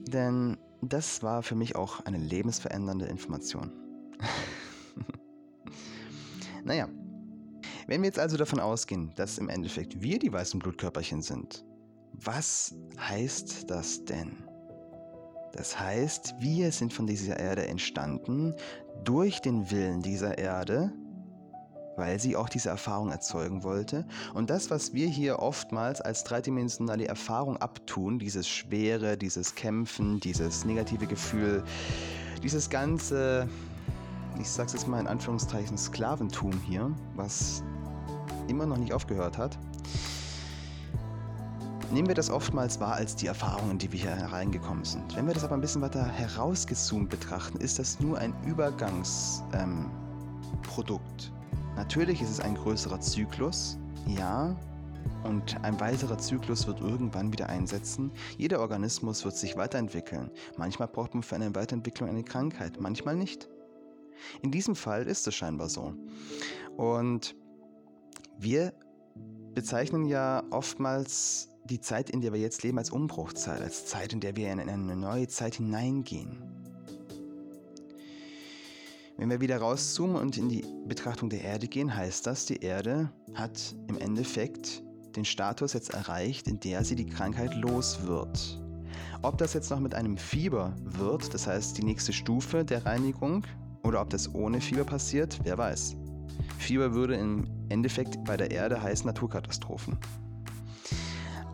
denn 0.07 0.57
das 0.89 1.23
war 1.23 1.43
für 1.43 1.55
mich 1.55 1.75
auch 1.75 2.01
eine 2.01 2.17
lebensverändernde 2.17 3.05
Information. 3.05 3.71
naja, 6.63 6.87
wenn 7.87 8.01
wir 8.01 8.07
jetzt 8.07 8.19
also 8.19 8.37
davon 8.37 8.59
ausgehen, 8.59 9.11
dass 9.15 9.37
im 9.37 9.49
Endeffekt 9.49 10.01
wir 10.01 10.19
die 10.19 10.31
weißen 10.31 10.59
Blutkörperchen 10.59 11.21
sind, 11.21 11.65
was 12.13 12.75
heißt 12.97 13.69
das 13.69 14.05
denn? 14.05 14.43
Das 15.53 15.79
heißt, 15.79 16.35
wir 16.39 16.71
sind 16.71 16.93
von 16.93 17.07
dieser 17.07 17.39
Erde 17.39 17.67
entstanden 17.67 18.53
durch 19.03 19.41
den 19.41 19.69
Willen 19.71 20.01
dieser 20.01 20.37
Erde 20.37 20.91
weil 21.97 22.19
sie 22.19 22.35
auch 22.35 22.49
diese 22.49 22.69
Erfahrung 22.69 23.09
erzeugen 23.11 23.63
wollte. 23.63 24.05
Und 24.33 24.49
das, 24.49 24.69
was 24.69 24.93
wir 24.93 25.07
hier 25.07 25.39
oftmals 25.39 26.01
als 26.01 26.23
dreidimensionale 26.23 27.07
Erfahrung 27.07 27.57
abtun, 27.57 28.19
dieses 28.19 28.47
Schwere, 28.47 29.17
dieses 29.17 29.55
Kämpfen, 29.55 30.19
dieses 30.19 30.65
negative 30.65 31.07
Gefühl, 31.07 31.63
dieses 32.43 32.69
ganze, 32.69 33.47
ich 34.39 34.49
sag's 34.49 34.73
jetzt 34.73 34.87
mal 34.87 34.99
in 34.99 35.07
Anführungszeichen, 35.07 35.77
Sklaventum 35.77 36.51
hier, 36.67 36.91
was 37.15 37.63
immer 38.47 38.65
noch 38.65 38.77
nicht 38.77 38.93
aufgehört 38.93 39.37
hat, 39.37 39.57
nehmen 41.91 42.07
wir 42.07 42.15
das 42.15 42.29
oftmals 42.29 42.79
wahr 42.79 42.95
als 42.95 43.15
die 43.15 43.27
Erfahrungen, 43.27 43.77
die 43.77 43.91
wir 43.91 43.99
hier 43.99 44.15
hereingekommen 44.15 44.83
sind. 44.83 45.15
Wenn 45.15 45.27
wir 45.27 45.33
das 45.33 45.43
aber 45.43 45.55
ein 45.55 45.61
bisschen 45.61 45.81
weiter 45.81 46.05
herausgezoomt 46.05 47.09
betrachten, 47.09 47.57
ist 47.59 47.79
das 47.79 47.99
nur 47.99 48.17
ein 48.17 48.33
Übergangsprodukt. 48.45 49.43
Ähm, 49.53 51.34
Natürlich 51.75 52.21
ist 52.21 52.29
es 52.29 52.39
ein 52.39 52.55
größerer 52.55 52.99
Zyklus, 53.01 53.77
ja, 54.07 54.55
und 55.23 55.63
ein 55.63 55.79
weiterer 55.79 56.17
Zyklus 56.17 56.67
wird 56.67 56.81
irgendwann 56.81 57.31
wieder 57.31 57.49
einsetzen. 57.49 58.11
Jeder 58.37 58.59
Organismus 58.59 59.25
wird 59.25 59.35
sich 59.35 59.57
weiterentwickeln. 59.57 60.31
Manchmal 60.57 60.87
braucht 60.87 61.13
man 61.13 61.23
für 61.23 61.35
eine 61.35 61.53
Weiterentwicklung 61.55 62.09
eine 62.09 62.23
Krankheit, 62.23 62.79
manchmal 62.79 63.15
nicht. 63.15 63.49
In 64.41 64.51
diesem 64.51 64.75
Fall 64.75 65.07
ist 65.07 65.27
es 65.27 65.35
scheinbar 65.35 65.69
so. 65.69 65.93
Und 66.77 67.35
wir 68.37 68.73
bezeichnen 69.53 70.05
ja 70.05 70.43
oftmals 70.51 71.49
die 71.65 71.81
Zeit, 71.81 72.09
in 72.09 72.21
der 72.21 72.31
wir 72.31 72.39
jetzt 72.39 72.63
leben, 72.63 72.77
als 72.77 72.91
Umbruchzeit, 72.91 73.61
als 73.61 73.85
Zeit, 73.87 74.13
in 74.13 74.19
der 74.19 74.35
wir 74.35 74.51
in 74.51 74.59
eine 74.59 74.95
neue 74.95 75.27
Zeit 75.27 75.55
hineingehen. 75.55 76.54
Wenn 79.17 79.29
wir 79.29 79.39
wieder 79.39 79.59
rauszoomen 79.59 80.17
und 80.17 80.37
in 80.37 80.49
die 80.49 80.65
Betrachtung 80.87 81.29
der 81.29 81.41
Erde 81.41 81.69
gehen, 81.69 81.95
heißt 81.95 82.27
das, 82.27 82.45
die 82.45 82.57
Erde 82.57 83.09
hat 83.33 83.73
im 83.87 83.97
Endeffekt 83.97 84.83
den 85.15 85.23
Status 85.23 85.71
jetzt 85.71 85.93
erreicht, 85.93 86.49
in 86.49 86.59
der 86.59 86.83
sie 86.83 86.95
die 86.95 87.05
Krankheit 87.05 87.55
los 87.55 88.05
wird. 88.05 88.61
Ob 89.21 89.37
das 89.37 89.53
jetzt 89.53 89.71
noch 89.71 89.79
mit 89.79 89.95
einem 89.95 90.17
Fieber 90.17 90.75
wird, 90.83 91.33
das 91.33 91.47
heißt 91.47 91.77
die 91.77 91.83
nächste 91.83 92.11
Stufe 92.11 92.65
der 92.65 92.85
Reinigung, 92.85 93.45
oder 93.83 94.01
ob 94.01 94.09
das 94.09 94.33
ohne 94.35 94.59
Fieber 94.59 94.83
passiert, 94.83 95.39
wer 95.43 95.57
weiß. 95.57 95.95
Fieber 96.57 96.93
würde 96.93 97.15
im 97.15 97.47
Endeffekt 97.69 98.21
bei 98.25 98.35
der 98.35 98.51
Erde 98.51 98.81
heißen 98.81 99.07
Naturkatastrophen. 99.07 99.97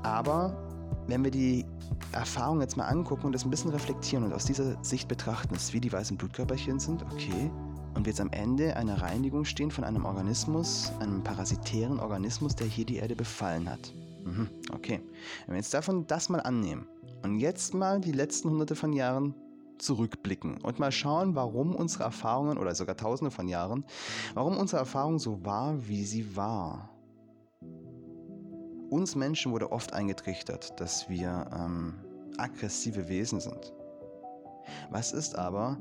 Aber 0.02 0.58
wenn 1.06 1.24
wir 1.24 1.32
die 1.32 1.66
Erfahrung 2.12 2.62
jetzt 2.62 2.78
mal 2.78 2.86
angucken 2.86 3.28
und 3.28 3.32
das 3.34 3.46
ein 3.46 3.50
bisschen 3.50 3.72
reflektieren 3.72 4.26
und 4.26 4.34
aus 4.34 4.46
dieser 4.46 4.84
Sicht 4.84 5.08
betrachten, 5.08 5.54
dass 5.54 5.74
wir 5.74 5.82
die 5.82 5.92
weißen 5.92 6.18
Blutkörperchen 6.18 6.80
sind, 6.80 7.04
okay, 7.04 7.52
und 7.94 8.06
wir 8.06 8.12
jetzt 8.12 8.22
am 8.22 8.32
Ende 8.32 8.76
einer 8.76 9.02
Reinigung 9.02 9.46
stehen 9.46 9.72
von 9.72 9.84
einem 9.84 10.06
Organismus, 10.06 10.92
einem 11.00 11.24
parasitären 11.24 12.00
Organismus, 12.00 12.56
der 12.56 12.68
hier 12.68 12.86
die 12.86 12.98
Erde 12.98 13.16
befallen 13.16 13.70
hat. 13.70 13.94
Mhm, 14.24 14.50
okay. 14.74 15.02
Wenn 15.46 15.56
wir 15.56 15.58
jetzt 15.58 15.74
davon 15.74 16.08
das 16.08 16.30
mal 16.30 16.40
annehmen 16.40 16.88
und 17.24 17.40
jetzt 17.40 17.74
mal 17.74 18.00
die 18.00 18.12
letzten 18.12 18.50
hunderte 18.50 18.76
von 18.76 18.94
Jahren 18.94 19.36
zurückblicken 19.78 20.58
und 20.62 20.80
mal 20.80 20.92
schauen, 20.92 21.36
warum 21.36 21.76
unsere 21.76 22.04
Erfahrungen 22.04 22.58
oder 22.58 22.76
sogar 22.76 22.96
tausende 22.96 23.32
von 23.32 23.48
Jahren, 23.48 23.84
warum 24.36 24.58
unsere 24.58 24.80
Erfahrung 24.80 25.20
so 25.20 25.44
war, 25.44 25.88
wie 25.88 26.06
sie 26.06 26.36
war. 26.36 26.91
Uns 28.92 29.16
Menschen 29.16 29.54
wurde 29.54 29.72
oft 29.72 29.94
eingetrichtert, 29.94 30.78
dass 30.82 31.08
wir 31.08 31.50
ähm, 31.58 31.94
aggressive 32.38 33.08
Wesen 33.08 33.40
sind. 33.40 33.74
Was 34.90 35.14
ist 35.14 35.38
aber, 35.38 35.78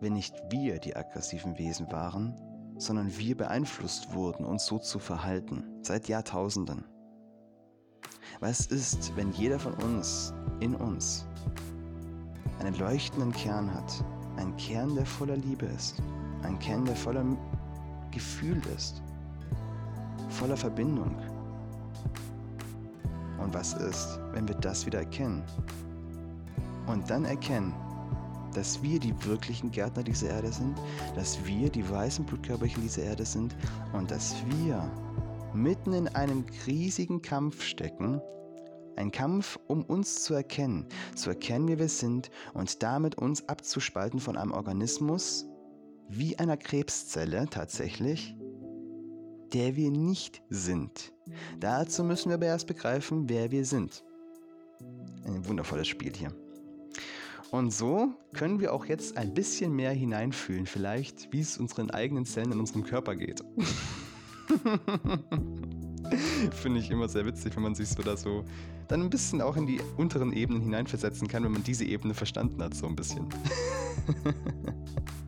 wenn 0.00 0.14
nicht 0.14 0.34
wir 0.50 0.80
die 0.80 0.96
aggressiven 0.96 1.56
Wesen 1.56 1.92
waren, 1.92 2.34
sondern 2.76 3.16
wir 3.16 3.36
beeinflusst 3.36 4.12
wurden, 4.12 4.44
uns 4.44 4.66
so 4.66 4.80
zu 4.80 4.98
verhalten, 4.98 5.62
seit 5.82 6.08
Jahrtausenden? 6.08 6.84
Was 8.40 8.66
ist, 8.66 9.14
wenn 9.14 9.30
jeder 9.30 9.60
von 9.60 9.74
uns 9.74 10.34
in 10.58 10.74
uns 10.74 11.28
einen 12.58 12.76
leuchtenden 12.76 13.30
Kern 13.30 13.72
hat, 13.72 14.04
einen 14.36 14.56
Kern, 14.56 14.96
der 14.96 15.06
voller 15.06 15.36
Liebe 15.36 15.66
ist, 15.66 16.02
ein 16.42 16.58
Kern, 16.58 16.84
der 16.84 16.96
voller 16.96 17.24
Gefühl 18.10 18.60
ist, 18.74 19.00
voller 20.28 20.56
Verbindung, 20.56 21.14
und 23.38 23.54
was 23.54 23.74
ist, 23.74 24.18
wenn 24.32 24.46
wir 24.48 24.54
das 24.56 24.86
wieder 24.86 25.00
erkennen? 25.00 25.42
Und 26.86 27.08
dann 27.10 27.24
erkennen, 27.24 27.74
dass 28.54 28.82
wir 28.82 28.98
die 28.98 29.14
wirklichen 29.24 29.70
Gärtner 29.70 30.02
dieser 30.02 30.30
Erde 30.30 30.52
sind, 30.52 30.76
dass 31.14 31.44
wir 31.44 31.70
die 31.70 31.88
weißen 31.88 32.24
Blutkörperchen 32.24 32.82
dieser 32.82 33.02
Erde 33.02 33.24
sind 33.24 33.54
und 33.92 34.10
dass 34.10 34.34
wir 34.46 34.90
mitten 35.54 35.92
in 35.92 36.08
einem 36.08 36.44
riesigen 36.66 37.22
Kampf 37.22 37.62
stecken, 37.62 38.20
ein 38.96 39.12
Kampf, 39.12 39.58
um 39.68 39.84
uns 39.84 40.24
zu 40.24 40.34
erkennen, 40.34 40.86
zu 41.14 41.30
erkennen, 41.30 41.68
wie 41.68 41.78
wir 41.78 41.88
sind 41.88 42.30
und 42.54 42.82
damit 42.82 43.14
uns 43.16 43.48
abzuspalten 43.48 44.18
von 44.18 44.36
einem 44.36 44.52
Organismus, 44.52 45.46
wie 46.08 46.38
einer 46.38 46.56
Krebszelle 46.56 47.46
tatsächlich, 47.48 48.34
der 49.52 49.76
wir 49.76 49.90
nicht 49.90 50.42
sind. 50.50 51.12
Dazu 51.60 52.04
müssen 52.04 52.30
wir 52.30 52.34
aber 52.34 52.46
erst 52.46 52.66
begreifen, 52.66 53.28
wer 53.28 53.50
wir 53.50 53.64
sind. 53.64 54.04
Ein 55.24 55.46
wundervolles 55.46 55.88
Spiel 55.88 56.12
hier. 56.14 56.32
Und 57.50 57.72
so 57.72 58.10
können 58.34 58.60
wir 58.60 58.74
auch 58.74 58.84
jetzt 58.84 59.16
ein 59.16 59.32
bisschen 59.32 59.74
mehr 59.74 59.92
hineinfühlen, 59.92 60.66
vielleicht, 60.66 61.32
wie 61.32 61.40
es 61.40 61.58
unseren 61.58 61.90
eigenen 61.90 62.26
Zellen 62.26 62.52
in 62.52 62.60
unserem 62.60 62.84
Körper 62.84 63.16
geht. 63.16 63.42
Finde 66.52 66.80
ich 66.80 66.90
immer 66.90 67.08
sehr 67.08 67.24
witzig, 67.24 67.56
wenn 67.56 67.62
man 67.62 67.74
sich 67.74 67.88
so 67.88 68.02
da 68.02 68.16
so 68.16 68.44
dann 68.88 69.02
ein 69.02 69.10
bisschen 69.10 69.40
auch 69.40 69.56
in 69.56 69.66
die 69.66 69.80
unteren 69.96 70.32
Ebenen 70.32 70.62
hineinversetzen 70.62 71.28
kann, 71.28 71.44
wenn 71.44 71.52
man 71.52 71.64
diese 71.64 71.84
Ebene 71.84 72.14
verstanden 72.14 72.62
hat, 72.62 72.74
so 72.74 72.86
ein 72.86 72.96
bisschen. 72.96 73.28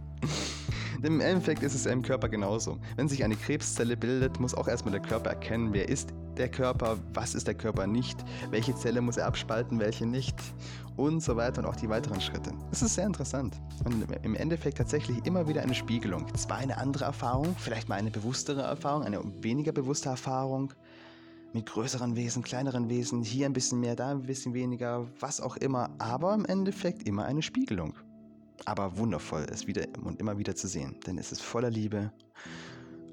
Im 1.03 1.21
Endeffekt 1.21 1.63
ist 1.63 1.75
es 1.75 1.87
im 1.87 2.03
Körper 2.03 2.29
genauso. 2.29 2.79
Wenn 2.97 3.09
sich 3.09 3.25
eine 3.25 3.35
Krebszelle 3.35 3.97
bildet, 3.97 4.39
muss 4.39 4.55
auch 4.55 4.69
erstmal 4.69 4.93
der 4.93 5.01
Körper 5.01 5.31
erkennen, 5.31 5.73
wer 5.73 5.89
ist 5.89 6.11
der 6.37 6.51
Körper, 6.51 6.99
was 7.15 7.35
ist 7.35 7.47
der 7.47 7.55
Körper 7.55 7.87
nicht, 7.87 8.23
welche 8.51 8.75
Zelle 8.75 9.01
muss 9.01 9.17
er 9.17 9.27
abspalten, 9.27 9.79
welche 9.79 10.05
nicht 10.05 10.37
und 10.97 11.23
so 11.23 11.37
weiter 11.37 11.63
und 11.63 11.69
auch 11.69 11.77
die 11.77 11.89
weiteren 11.89 12.21
Schritte. 12.21 12.53
Es 12.71 12.83
ist 12.83 12.97
sehr 12.97 13.07
interessant 13.07 13.57
und 13.85 14.05
im 14.23 14.35
Endeffekt 14.35 14.77
tatsächlich 14.77 15.25
immer 15.25 15.49
wieder 15.49 15.63
eine 15.63 15.75
Spiegelung. 15.75 16.27
Zwar 16.35 16.59
eine 16.59 16.77
andere 16.77 17.05
Erfahrung, 17.05 17.57
vielleicht 17.59 17.89
mal 17.89 17.95
eine 17.95 18.11
bewusstere 18.11 18.61
Erfahrung, 18.61 19.03
eine 19.03 19.23
weniger 19.43 19.73
bewusste 19.73 20.11
Erfahrung 20.11 20.75
mit 21.55 21.65
größeren 21.65 22.15
Wesen, 22.15 22.43
kleineren 22.43 22.91
Wesen, 22.91 23.23
hier 23.23 23.47
ein 23.47 23.55
bisschen 23.55 23.81
mehr, 23.81 23.97
da 23.97 24.11
ein 24.11 24.23
bisschen 24.23 24.53
weniger, 24.53 25.07
was 25.19 25.41
auch 25.41 25.57
immer, 25.57 25.91
aber 25.99 26.35
im 26.35 26.45
Endeffekt 26.45 27.09
immer 27.09 27.25
eine 27.25 27.41
Spiegelung 27.41 27.95
aber 28.67 28.97
wundervoll, 28.97 29.47
es 29.51 29.67
wieder 29.67 29.87
und 30.05 30.21
immer 30.21 30.39
wieder 30.39 30.55
zu 30.55 30.69
sehen, 30.69 30.97
denn 31.07 31.19
es 31.19 31.33
ist 31.33 31.43
voller 31.43 31.71
Liebe 31.71 32.13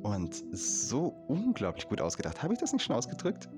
und 0.03 0.43
so 0.51 1.07
unglaublich 1.27 1.88
gut 1.88 2.01
ausgedacht. 2.01 2.43
Habe 2.43 2.53
ich 2.53 2.60
das 2.60 2.73
nicht 2.73 2.83
schon 2.83 2.95
ausgedrückt? 2.95 3.47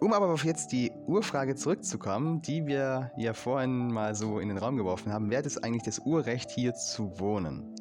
um 0.00 0.12
aber 0.12 0.28
auf 0.28 0.44
jetzt 0.44 0.72
die 0.72 0.92
Urfrage 1.06 1.56
zurückzukommen, 1.56 2.42
die 2.42 2.66
wir 2.66 3.12
ja 3.16 3.34
vorhin 3.34 3.92
mal 3.92 4.14
so 4.14 4.38
in 4.38 4.48
den 4.48 4.58
Raum 4.58 4.76
geworfen 4.76 5.12
haben, 5.12 5.30
wer 5.30 5.38
hat 5.38 5.46
es 5.46 5.62
eigentlich 5.62 5.82
das 5.82 5.98
Urrecht 6.00 6.50
hier 6.50 6.74
zu 6.74 7.18
wohnen? 7.18 7.74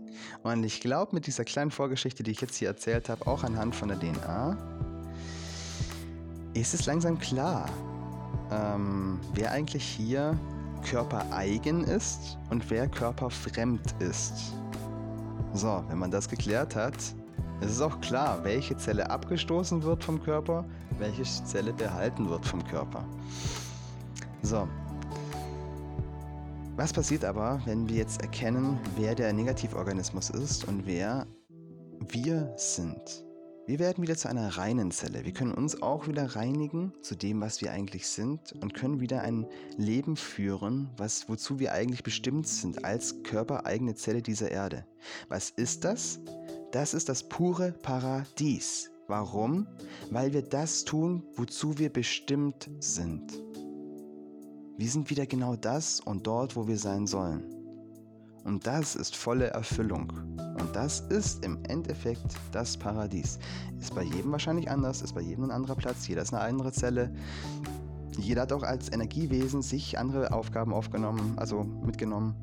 Und 0.43 0.63
ich 0.63 0.81
glaube, 0.81 1.13
mit 1.13 1.27
dieser 1.27 1.45
kleinen 1.45 1.71
Vorgeschichte, 1.71 2.23
die 2.23 2.31
ich 2.31 2.41
jetzt 2.41 2.55
hier 2.55 2.69
erzählt 2.69 3.09
habe, 3.09 3.27
auch 3.27 3.43
anhand 3.43 3.75
von 3.75 3.89
der 3.89 3.99
DNA, 3.99 4.57
ist 6.53 6.73
es 6.73 6.85
langsam 6.87 7.19
klar, 7.19 7.69
ähm, 8.51 9.19
wer 9.33 9.51
eigentlich 9.51 9.83
hier 9.83 10.39
körpereigen 10.81 11.83
ist 11.83 12.37
und 12.49 12.69
wer 12.69 12.87
körperfremd 12.87 13.95
ist. 13.99 14.53
So, 15.53 15.83
wenn 15.87 15.97
man 15.97 16.11
das 16.11 16.29
geklärt 16.29 16.75
hat, 16.75 16.95
ist 17.61 17.71
es 17.71 17.81
auch 17.81 17.99
klar, 18.01 18.43
welche 18.43 18.77
Zelle 18.77 19.09
abgestoßen 19.09 19.81
wird 19.83 20.03
vom 20.03 20.21
Körper, 20.21 20.65
welche 20.99 21.23
Zelle 21.23 21.73
behalten 21.73 22.29
wird 22.29 22.45
vom 22.45 22.63
Körper. 22.63 23.03
So. 24.41 24.67
Was 26.75 26.93
passiert 26.93 27.25
aber, 27.25 27.59
wenn 27.65 27.89
wir 27.89 27.97
jetzt 27.97 28.21
erkennen, 28.21 28.79
wer 28.95 29.15
der 29.15 29.33
Negativorganismus 29.33 30.29
ist 30.29 30.67
und 30.67 30.85
wer 30.85 31.25
wir 32.09 32.53
sind? 32.55 33.26
Wir 33.67 33.79
werden 33.79 34.01
wieder 34.01 34.15
zu 34.15 34.29
einer 34.29 34.57
reinen 34.57 34.91
Zelle. 34.91 35.25
Wir 35.25 35.33
können 35.33 35.53
uns 35.53 35.81
auch 35.81 36.07
wieder 36.07 36.37
reinigen 36.37 36.93
zu 37.01 37.15
dem, 37.15 37.41
was 37.41 37.59
wir 37.59 37.73
eigentlich 37.73 38.07
sind 38.07 38.53
und 38.61 38.73
können 38.73 39.01
wieder 39.01 39.23
ein 39.23 39.45
Leben 39.75 40.15
führen, 40.15 40.89
was, 40.95 41.27
wozu 41.27 41.59
wir 41.59 41.73
eigentlich 41.73 42.01
bestimmt 42.01 42.47
sind 42.47 42.85
als 42.85 43.23
körpereigene 43.23 43.93
Zelle 43.95 44.21
dieser 44.21 44.51
Erde. 44.51 44.85
Was 45.27 45.49
ist 45.49 45.83
das? 45.83 46.21
Das 46.71 46.93
ist 46.93 47.09
das 47.09 47.27
pure 47.27 47.73
Paradies. 47.73 48.89
Warum? 49.07 49.67
Weil 50.11 50.31
wir 50.31 50.43
das 50.43 50.85
tun, 50.85 51.23
wozu 51.35 51.77
wir 51.77 51.91
bestimmt 51.91 52.69
sind. 52.79 53.33
Wir 54.77 54.89
sind 54.89 55.09
wieder 55.09 55.25
genau 55.25 55.57
das 55.57 55.99
und 55.99 56.25
dort, 56.25 56.55
wo 56.55 56.69
wir 56.69 56.77
sein 56.77 57.05
sollen. 57.05 57.43
Und 58.45 58.65
das 58.65 58.95
ist 58.95 59.17
volle 59.17 59.47
Erfüllung. 59.47 60.46
Und 60.59 60.75
Das 60.75 61.01
ist 61.01 61.43
im 61.45 61.63
Endeffekt 61.65 62.35
das 62.51 62.77
Paradies. 62.77 63.39
Ist 63.79 63.93
bei 63.93 64.03
jedem 64.03 64.31
wahrscheinlich 64.31 64.69
anders, 64.69 65.01
ist 65.01 65.13
bei 65.13 65.21
jedem 65.21 65.45
ein 65.45 65.51
anderer 65.51 65.75
Platz, 65.75 66.07
jeder 66.07 66.21
ist 66.21 66.33
eine 66.33 66.43
andere 66.43 66.71
Zelle. 66.71 67.13
Jeder 68.17 68.41
hat 68.41 68.51
auch 68.51 68.63
als 68.63 68.91
Energiewesen 68.91 69.61
sich 69.61 69.99
andere 69.99 70.31
Aufgaben 70.31 70.73
aufgenommen, 70.73 71.33
also 71.37 71.63
mitgenommen 71.63 72.35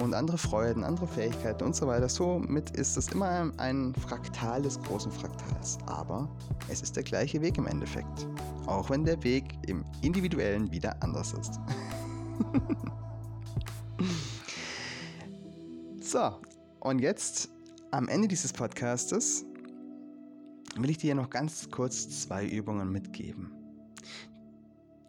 und 0.00 0.14
andere 0.14 0.38
Freuden, 0.38 0.84
andere 0.84 1.06
Fähigkeiten 1.06 1.64
und 1.64 1.76
so 1.76 1.86
weiter. 1.86 2.08
Somit 2.08 2.70
ist 2.70 2.96
es 2.96 3.08
immer 3.08 3.50
ein 3.56 3.94
Fraktal 3.94 4.62
des 4.62 4.80
großen 4.82 5.10
Fraktals. 5.10 5.78
Aber 5.86 6.28
es 6.68 6.82
ist 6.82 6.96
der 6.96 7.02
gleiche 7.02 7.40
Weg 7.40 7.58
im 7.58 7.66
Endeffekt. 7.66 8.26
Auch 8.66 8.90
wenn 8.90 9.04
der 9.04 9.22
Weg 9.24 9.44
im 9.66 9.84
Individuellen 10.02 10.70
wieder 10.70 10.94
anders 11.02 11.32
ist. 11.32 11.58
so, 16.00 16.30
und 16.80 17.00
jetzt 17.00 17.50
am 17.90 18.08
Ende 18.08 18.28
dieses 18.28 18.52
Podcastes 18.52 19.44
will 20.76 20.90
ich 20.90 20.98
dir 20.98 21.14
noch 21.14 21.30
ganz 21.30 21.70
kurz 21.70 22.22
zwei 22.22 22.46
Übungen 22.46 22.90
mitgeben. 22.90 23.52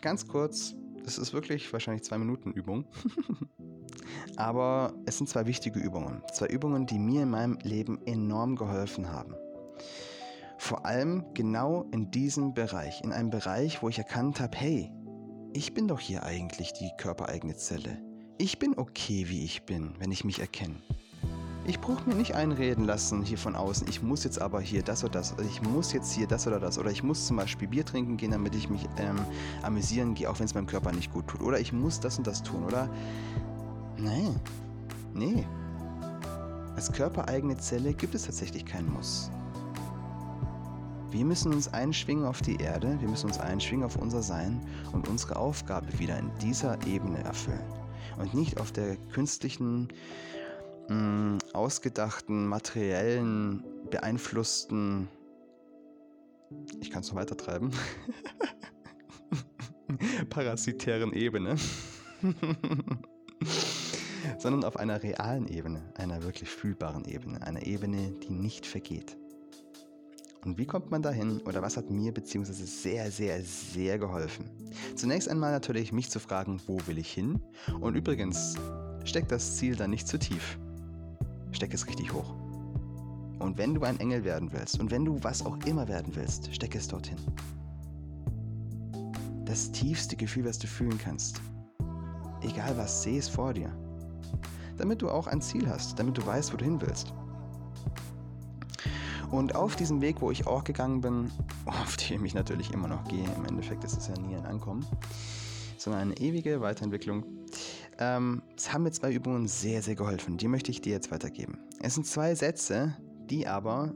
Ganz 0.02 0.28
kurz, 0.28 0.76
das 1.04 1.18
ist 1.18 1.34
wirklich 1.34 1.72
wahrscheinlich 1.72 2.04
zwei 2.04 2.18
Minuten 2.18 2.52
Übung. 2.52 2.86
Aber 4.38 4.94
es 5.06 5.18
sind 5.18 5.28
zwei 5.28 5.46
wichtige 5.46 5.80
Übungen. 5.80 6.22
Zwei 6.34 6.48
Übungen, 6.48 6.86
die 6.86 6.98
mir 6.98 7.24
in 7.24 7.30
meinem 7.30 7.58
Leben 7.64 8.00
enorm 8.06 8.56
geholfen 8.56 9.12
haben. 9.12 9.36
Vor 10.58 10.86
allem 10.86 11.26
genau 11.34 11.86
in 11.92 12.12
diesem 12.12 12.54
Bereich. 12.54 13.02
In 13.04 13.12
einem 13.12 13.30
Bereich, 13.30 13.84
wo 13.84 13.90
ich 13.90 13.98
erkannt 13.98 14.40
habe, 14.40 14.58
hey, 14.58 14.92
ich 15.54 15.74
bin 15.74 15.88
doch 15.88 16.00
hier 16.00 16.24
eigentlich 16.24 16.74
die 16.74 16.92
körpereigene 16.98 17.56
Zelle. 17.56 18.02
Ich 18.38 18.60
bin 18.60 18.78
okay, 18.78 19.28
wie 19.28 19.44
ich 19.44 19.64
bin, 19.64 19.96
wenn 20.00 20.12
ich 20.12 20.24
mich 20.24 20.40
erkenne. 20.40 20.82
Ich 21.66 21.80
brauche 21.80 22.08
mir 22.10 22.16
nicht 22.16 22.36
einreden 22.36 22.86
lassen 22.86 23.22
hier 23.24 23.38
von 23.38 23.56
außen, 23.56 23.88
ich 23.88 24.02
muss 24.02 24.24
jetzt 24.24 24.42
aber 24.42 24.60
hier 24.60 24.82
das 24.82 25.04
oder 25.04 25.14
das, 25.14 25.34
oder 25.34 25.44
ich 25.44 25.62
muss 25.62 25.94
jetzt 25.94 26.12
hier 26.14 26.26
das 26.26 26.48
oder 26.48 26.60
das, 26.60 26.80
oder 26.80 26.90
ich 26.90 27.04
muss 27.04 27.28
zum 27.28 27.38
Beispiel 27.38 27.68
Bier 27.68 27.86
trinken 27.86 28.18
gehen, 28.18 28.32
damit 28.32 28.56
ich 28.56 28.70
mich 28.70 28.88
ähm, 28.98 29.20
amüsieren 29.62 30.16
gehe, 30.16 30.30
auch 30.30 30.40
wenn 30.40 30.46
es 30.46 30.56
meinem 30.56 30.68
Körper 30.68 30.92
nicht 30.92 31.14
gut 31.14 31.28
tut. 31.28 31.42
Oder 31.42 31.60
ich 31.60 31.72
muss 31.72 32.00
das 32.00 32.18
und 32.18 32.26
das 32.26 32.42
tun, 32.42 32.64
oder? 32.64 32.90
Nein. 33.98 34.40
Nee. 35.14 35.46
Als 36.76 36.92
körpereigene 36.92 37.58
Zelle 37.58 37.94
gibt 37.94 38.16
es 38.16 38.24
tatsächlich 38.24 38.66
kein 38.66 38.90
Muss. 38.92 39.30
Wir 41.12 41.26
müssen 41.26 41.54
uns 41.54 41.74
einschwingen 41.74 42.26
auf 42.26 42.42
die 42.42 42.58
Erde, 42.58 42.96
wir 43.00 43.10
müssen 43.10 43.28
uns 43.28 43.40
einschwingen 43.40 43.84
auf 43.84 43.96
unser 43.96 44.22
Sein 44.22 44.62
und 44.92 45.08
unsere 45.08 45.38
Aufgabe 45.38 45.88
wieder 45.98 46.18
in 46.18 46.32
dieser 46.42 46.78
Ebene 46.86 47.24
erfüllen. 47.24 47.60
Und 48.18 48.34
nicht 48.34 48.60
auf 48.60 48.72
der 48.72 48.96
künstlichen, 49.12 49.90
mh, 50.90 50.96
mm, 50.96 51.38
ausgedachten, 51.54 52.48
materiellen, 52.48 53.64
beeinflussten, 53.90 55.08
ich 56.82 56.90
kann 56.92 57.02
es 57.02 57.10
noch 57.10 57.16
weiter 57.16 57.38
treiben, 57.38 57.72
parasitären 60.30 61.14
Ebene. 61.14 61.56
sondern 64.38 64.64
auf 64.64 64.78
einer 64.78 65.02
realen 65.02 65.48
Ebene, 65.48 65.82
einer 65.96 66.24
wirklich 66.24 66.50
fühlbaren 66.50 67.06
Ebene, 67.06 67.46
einer 67.46 67.66
Ebene, 67.66 68.12
die 68.24 68.32
nicht 68.32 68.66
vergeht. 68.66 69.18
Und 70.46 70.58
wie 70.58 70.66
kommt 70.66 70.90
man 70.90 71.02
dahin 71.02 71.42
oder 71.42 71.62
was 71.62 71.76
hat 71.76 71.90
mir 71.90 72.14
beziehungsweise 72.14 72.66
sehr, 72.66 73.12
sehr, 73.12 73.42
sehr 73.44 74.00
geholfen? 74.00 74.50
Zunächst 74.96 75.28
einmal 75.28 75.52
natürlich 75.52 75.92
mich 75.92 76.10
zu 76.10 76.20
fragen, 76.20 76.62
wo 76.66 76.80
will 76.88 76.98
ich 76.98 77.12
hin? 77.12 77.42
Und 77.82 77.96
übrigens, 77.96 78.56
steck 79.04 79.28
das 79.28 79.58
Ziel 79.58 79.76
dann 79.76 79.90
nicht 79.90 80.08
zu 80.08 80.18
tief. 80.18 80.58
Steck 81.52 81.74
es 81.74 81.88
richtig 81.88 82.14
hoch. 82.14 82.34
Und 83.40 83.58
wenn 83.58 83.74
du 83.74 83.84
ein 83.84 84.00
Engel 84.00 84.24
werden 84.24 84.52
willst 84.52 84.80
und 84.80 84.92
wenn 84.92 85.06
du 85.06 85.18
was 85.22 85.46
auch 85.46 85.58
immer 85.66 85.88
werden 85.88 86.16
willst, 86.16 86.54
steck 86.54 86.76
es 86.76 86.88
dorthin. 86.88 87.18
Das 89.46 89.72
tiefste 89.72 90.16
Gefühl, 90.16 90.46
was 90.46 90.60
du 90.60 90.68
fühlen 90.68 90.98
kannst. 90.98 91.42
Egal 92.42 92.78
was, 92.78 93.04
seh 93.04 93.18
es 93.18 93.28
vor 93.28 93.54
dir 93.54 93.72
damit 94.80 95.02
du 95.02 95.10
auch 95.10 95.28
ein 95.28 95.42
Ziel 95.42 95.70
hast, 95.70 96.00
damit 96.00 96.18
du 96.18 96.26
weißt, 96.26 96.54
wo 96.54 96.58
du 96.58 96.66
hin 96.66 96.82
willst. 96.82 97.14
Und 99.30 99.56
auf 99.56 99.76
diesem 99.76 100.02
Weg, 100.02 100.22
wo 100.22 100.32
ich 100.32 100.48
auch 100.48 100.64
gegangen 100.64 101.02
bin, 101.02 101.32
auf 101.66 101.98
dem 101.98 102.26
ich 102.26 102.34
natürlich 102.34 102.74
immer 102.74 102.88
noch 102.88 103.04
gehe, 103.08 103.26
im 103.36 103.46
Endeffekt 103.46 103.84
ist 103.84 103.98
es 103.98 104.08
ja 104.08 104.18
nie 104.18 104.36
ein 104.36 104.46
Ankommen, 104.46 104.86
sondern 105.78 106.02
eine 106.02 106.18
ewige 106.18 106.62
Weiterentwicklung, 106.62 107.24
ähm, 108.00 108.42
es 108.58 108.74
haben 108.74 108.84
mir 108.84 108.92
zwei 108.92 109.12
Übungen 109.12 109.48
sehr, 109.48 109.82
sehr 109.82 109.96
geholfen. 109.96 110.38
Die 110.38 110.48
möchte 110.48 110.72
ich 110.72 110.82
dir 110.82 110.94
jetzt 110.94 111.12
weitergeben. 111.12 111.60
Es 111.82 111.96
sind 111.96 112.08
zwei 112.08 112.34
Sätze, 112.34 112.96
die 113.30 113.46
aber 113.46 113.94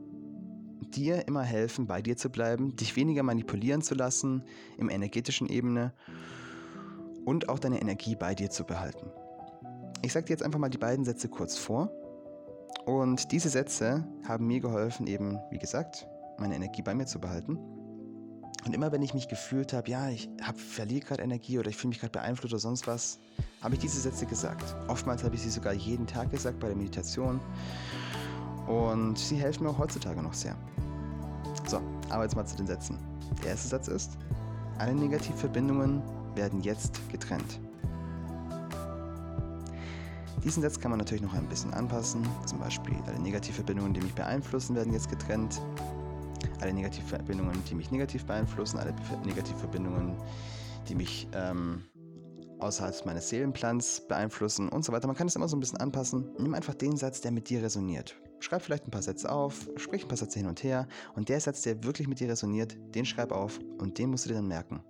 dir 0.93 1.27
immer 1.27 1.41
helfen, 1.41 1.87
bei 1.87 2.01
dir 2.01 2.17
zu 2.17 2.29
bleiben, 2.29 2.75
dich 2.75 2.95
weniger 2.95 3.23
manipulieren 3.23 3.81
zu 3.81 3.95
lassen 3.95 4.43
im 4.77 4.89
energetischen 4.89 5.47
Ebene 5.47 5.93
und 7.25 7.49
auch 7.49 7.59
deine 7.59 7.81
Energie 7.81 8.15
bei 8.15 8.35
dir 8.35 8.49
zu 8.49 8.65
behalten. 8.65 9.09
Ich 10.01 10.11
sage 10.11 10.25
dir 10.25 10.33
jetzt 10.33 10.43
einfach 10.43 10.59
mal 10.59 10.69
die 10.69 10.77
beiden 10.77 11.05
Sätze 11.05 11.29
kurz 11.29 11.57
vor. 11.57 11.89
Und 12.85 13.31
diese 13.31 13.47
Sätze 13.47 14.05
haben 14.27 14.45
mir 14.45 14.59
geholfen, 14.59 15.07
eben, 15.07 15.39
wie 15.49 15.57
gesagt, 15.57 16.05
meine 16.37 16.55
Energie 16.55 16.81
bei 16.81 16.93
mir 16.93 17.05
zu 17.05 17.19
behalten. 17.19 17.57
Und 18.65 18.73
immer 18.73 18.91
wenn 18.91 19.01
ich 19.01 19.13
mich 19.13 19.27
gefühlt 19.27 19.73
habe, 19.73 19.89
ja, 19.89 20.09
ich 20.09 20.29
hab, 20.41 20.57
verliere 20.57 21.05
gerade 21.05 21.23
Energie 21.23 21.59
oder 21.59 21.69
ich 21.69 21.75
fühle 21.75 21.89
mich 21.89 21.99
gerade 21.99 22.11
beeinflusst 22.11 22.53
oder 22.53 22.59
sonst 22.59 22.87
was, 22.87 23.19
habe 23.61 23.75
ich 23.75 23.81
diese 23.81 23.99
Sätze 23.99 24.25
gesagt. 24.25 24.75
Oftmals 24.87 25.23
habe 25.23 25.35
ich 25.35 25.41
sie 25.41 25.49
sogar 25.49 25.73
jeden 25.73 26.07
Tag 26.07 26.31
gesagt 26.31 26.59
bei 26.59 26.67
der 26.67 26.77
Meditation. 26.77 27.41
Und 28.67 29.17
sie 29.17 29.35
helfen 29.35 29.63
mir 29.63 29.69
auch 29.69 29.77
heutzutage 29.77 30.21
noch 30.23 30.33
sehr. 30.33 30.55
So, 31.67 31.81
aber 32.09 32.23
jetzt 32.23 32.35
mal 32.35 32.45
zu 32.45 32.55
den 32.55 32.67
Sätzen. 32.67 32.97
Der 33.43 33.51
erste 33.51 33.67
Satz 33.67 33.89
ist, 33.89 34.17
alle 34.77 34.93
Negativverbindungen 34.93 36.01
werden 36.35 36.61
jetzt 36.61 36.99
getrennt. 37.11 37.59
Diesen 40.43 40.61
Satz 40.61 40.79
kann 40.79 40.91
man 40.91 40.99
natürlich 40.99 41.23
noch 41.23 41.33
ein 41.33 41.47
bisschen 41.47 41.73
anpassen. 41.73 42.25
Zum 42.45 42.59
Beispiel 42.59 42.95
alle 43.07 43.19
Negativverbindungen, 43.19 43.93
die 43.93 44.01
mich 44.01 44.13
beeinflussen, 44.13 44.75
werden 44.75 44.91
jetzt 44.93 45.09
getrennt. 45.09 45.61
Alle 46.63 46.73
Negativverbindungen, 46.73 47.61
die 47.69 47.75
mich 47.75 47.91
negativ 47.91 48.23
beeinflussen, 48.23 48.79
alle 48.79 48.95
Negativverbindungen, 49.25 50.15
die 50.87 50.95
mich 50.95 51.27
ähm, 51.33 51.83
außerhalb 52.59 53.05
meines 53.05 53.27
Seelenplans 53.27 54.07
beeinflussen 54.07 54.69
und 54.69 54.85
so 54.85 54.93
weiter. 54.93 55.07
Man 55.07 55.17
kann 55.17 55.27
es 55.27 55.35
immer 55.35 55.49
so 55.49 55.57
ein 55.57 55.59
bisschen 55.59 55.81
anpassen. 55.81 56.31
Nimm 56.39 56.53
einfach 56.53 56.73
den 56.73 56.95
Satz, 56.95 57.19
der 57.19 57.33
mit 57.33 57.49
dir 57.49 57.61
resoniert. 57.61 58.15
Schreib 58.39 58.61
vielleicht 58.61 58.87
ein 58.87 58.91
paar 58.91 59.01
Sätze 59.01 59.29
auf, 59.29 59.67
sprich 59.75 60.03
ein 60.03 60.07
paar 60.07 60.15
Sätze 60.15 60.39
hin 60.39 60.47
und 60.47 60.63
her 60.63 60.87
und 61.17 61.27
der 61.27 61.41
Satz, 61.41 61.63
der 61.63 61.83
wirklich 61.83 62.07
mit 62.07 62.21
dir 62.21 62.29
resoniert, 62.29 62.77
den 62.95 63.03
schreib 63.03 63.33
auf 63.33 63.59
und 63.79 63.97
den 63.97 64.09
musst 64.11 64.23
du 64.23 64.29
dir 64.29 64.35
dann 64.35 64.47
merken. 64.47 64.81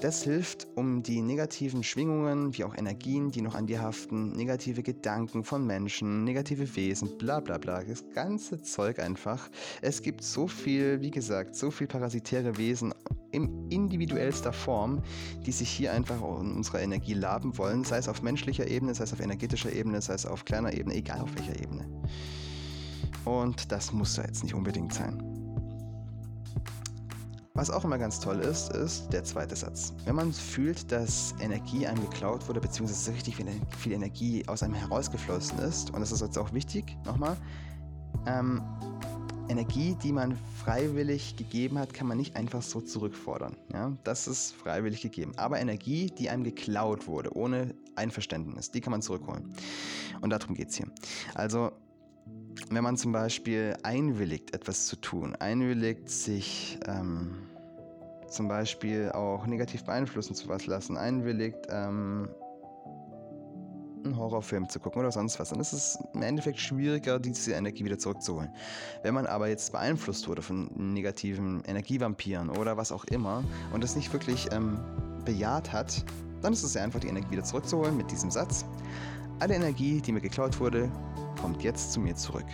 Das 0.00 0.22
hilft, 0.22 0.66
um 0.76 1.02
die 1.02 1.20
negativen 1.20 1.82
Schwingungen, 1.82 2.56
wie 2.56 2.64
auch 2.64 2.74
Energien, 2.74 3.30
die 3.30 3.42
noch 3.42 3.54
an 3.54 3.66
dir 3.66 3.82
haften, 3.82 4.32
negative 4.32 4.82
Gedanken 4.82 5.44
von 5.44 5.66
Menschen, 5.66 6.24
negative 6.24 6.74
Wesen, 6.74 7.18
bla 7.18 7.40
bla 7.40 7.58
bla, 7.58 7.84
das 7.84 8.02
ganze 8.14 8.62
Zeug 8.62 8.98
einfach. 8.98 9.50
Es 9.82 10.00
gibt 10.00 10.24
so 10.24 10.46
viel, 10.46 11.02
wie 11.02 11.10
gesagt, 11.10 11.54
so 11.54 11.70
viel 11.70 11.86
parasitäre 11.86 12.56
Wesen 12.56 12.94
in 13.32 13.68
individuellster 13.68 14.54
Form, 14.54 15.02
die 15.44 15.52
sich 15.52 15.68
hier 15.68 15.92
einfach 15.92 16.16
in 16.40 16.56
unserer 16.56 16.80
Energie 16.80 17.14
laben 17.14 17.58
wollen, 17.58 17.84
sei 17.84 17.98
es 17.98 18.08
auf 18.08 18.22
menschlicher 18.22 18.66
Ebene, 18.66 18.94
sei 18.94 19.04
es 19.04 19.12
auf 19.12 19.20
energetischer 19.20 19.70
Ebene, 19.70 20.00
sei 20.00 20.14
es 20.14 20.24
auf 20.24 20.46
kleiner 20.46 20.72
Ebene, 20.72 20.94
egal 20.94 21.20
auf 21.20 21.34
welcher 21.36 21.60
Ebene. 21.60 21.86
Und 23.26 23.70
das 23.70 23.92
muss 23.92 24.14
da 24.14 24.22
jetzt 24.22 24.44
nicht 24.44 24.54
unbedingt 24.54 24.94
sein. 24.94 25.29
Was 27.54 27.68
auch 27.70 27.84
immer 27.84 27.98
ganz 27.98 28.20
toll 28.20 28.38
ist, 28.40 28.72
ist 28.72 29.12
der 29.12 29.24
zweite 29.24 29.56
Satz. 29.56 29.92
Wenn 30.04 30.14
man 30.14 30.32
fühlt, 30.32 30.90
dass 30.92 31.34
Energie 31.40 31.84
einem 31.86 32.00
geklaut 32.00 32.46
wurde, 32.46 32.60
beziehungsweise 32.60 33.12
richtig 33.12 33.36
viel 33.36 33.92
Energie 33.92 34.46
aus 34.46 34.62
einem 34.62 34.74
herausgeflossen 34.74 35.58
ist, 35.58 35.90
und 35.90 36.00
das 36.00 36.12
ist 36.12 36.20
jetzt 36.20 36.38
auch 36.38 36.52
wichtig, 36.52 36.96
nochmal, 37.04 37.36
ähm, 38.26 38.62
Energie, 39.48 39.96
die 40.00 40.12
man 40.12 40.38
freiwillig 40.62 41.34
gegeben 41.34 41.76
hat, 41.80 41.92
kann 41.92 42.06
man 42.06 42.16
nicht 42.16 42.36
einfach 42.36 42.62
so 42.62 42.80
zurückfordern. 42.80 43.56
Ja? 43.72 43.96
Das 44.04 44.28
ist 44.28 44.54
freiwillig 44.54 45.00
gegeben. 45.00 45.32
Aber 45.36 45.58
Energie, 45.58 46.06
die 46.06 46.30
einem 46.30 46.44
geklaut 46.44 47.08
wurde, 47.08 47.36
ohne 47.36 47.74
Einverständnis, 47.96 48.70
die 48.70 48.80
kann 48.80 48.92
man 48.92 49.02
zurückholen. 49.02 49.52
Und 50.20 50.30
darum 50.30 50.54
geht 50.54 50.68
es 50.68 50.76
hier. 50.76 50.86
Also 51.34 51.72
wenn 52.70 52.84
man 52.84 52.96
zum 52.96 53.12
Beispiel 53.12 53.76
einwilligt, 53.82 54.54
etwas 54.54 54.86
zu 54.86 54.96
tun, 54.96 55.34
einwilligt, 55.36 56.08
sich 56.08 56.78
ähm, 56.86 57.36
zum 58.28 58.48
Beispiel 58.48 59.10
auch 59.12 59.46
negativ 59.46 59.84
beeinflussen 59.84 60.34
zu 60.34 60.48
was 60.48 60.66
lassen, 60.66 60.96
einwilligt, 60.96 61.66
ähm, 61.68 62.28
einen 64.04 64.16
Horrorfilm 64.16 64.68
zu 64.68 64.80
gucken 64.80 65.00
oder 65.00 65.12
sonst 65.12 65.38
was, 65.38 65.50
dann 65.50 65.60
ist 65.60 65.72
es 65.72 65.98
im 66.14 66.22
Endeffekt 66.22 66.58
schwieriger, 66.58 67.18
diese 67.18 67.52
Energie 67.52 67.84
wieder 67.84 67.98
zurückzuholen. 67.98 68.50
Wenn 69.02 69.14
man 69.14 69.26
aber 69.26 69.48
jetzt 69.48 69.72
beeinflusst 69.72 70.26
wurde 70.28 70.42
von 70.42 70.70
negativen 70.94 71.62
Energievampiren 71.64 72.50
oder 72.50 72.76
was 72.76 72.92
auch 72.92 73.04
immer 73.04 73.44
und 73.72 73.84
das 73.84 73.96
nicht 73.96 74.12
wirklich 74.12 74.48
ähm, 74.52 74.78
bejaht 75.24 75.72
hat, 75.72 76.04
dann 76.40 76.52
ist 76.52 76.62
es 76.62 76.72
sehr 76.72 76.82
einfach, 76.82 77.00
die 77.00 77.08
Energie 77.08 77.30
wieder 77.30 77.44
zurückzuholen 77.44 77.96
mit 77.96 78.10
diesem 78.10 78.30
Satz. 78.30 78.64
Alle 79.40 79.54
Energie, 79.54 80.02
die 80.02 80.12
mir 80.12 80.20
geklaut 80.20 80.60
wurde, 80.60 80.90
kommt 81.40 81.62
jetzt 81.62 81.92
zu 81.92 82.00
mir 82.00 82.14
zurück. 82.14 82.44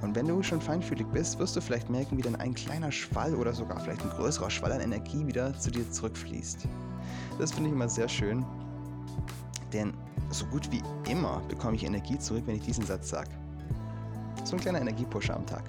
Und 0.00 0.14
wenn 0.16 0.26
du 0.26 0.42
schon 0.42 0.60
feinfühlig 0.60 1.06
bist, 1.08 1.38
wirst 1.38 1.54
du 1.54 1.60
vielleicht 1.60 1.90
merken, 1.90 2.16
wie 2.16 2.22
dann 2.22 2.36
ein 2.36 2.54
kleiner 2.54 2.90
Schwall 2.90 3.34
oder 3.34 3.52
sogar 3.52 3.78
vielleicht 3.80 4.02
ein 4.02 4.10
größerer 4.10 4.48
Schwall 4.48 4.72
an 4.72 4.80
Energie 4.80 5.26
wieder 5.26 5.58
zu 5.58 5.70
dir 5.70 5.90
zurückfließt. 5.90 6.66
Das 7.38 7.52
finde 7.52 7.68
ich 7.68 7.74
immer 7.74 7.90
sehr 7.90 8.08
schön, 8.08 8.44
denn 9.72 9.92
so 10.30 10.46
gut 10.46 10.70
wie 10.72 10.82
immer 11.10 11.42
bekomme 11.48 11.76
ich 11.76 11.84
Energie 11.84 12.18
zurück, 12.18 12.44
wenn 12.46 12.56
ich 12.56 12.62
diesen 12.62 12.86
Satz 12.86 13.10
sage. 13.10 13.30
So 14.44 14.56
ein 14.56 14.60
kleiner 14.60 14.80
Energiepusher 14.80 15.36
am 15.36 15.44
Tag. 15.44 15.64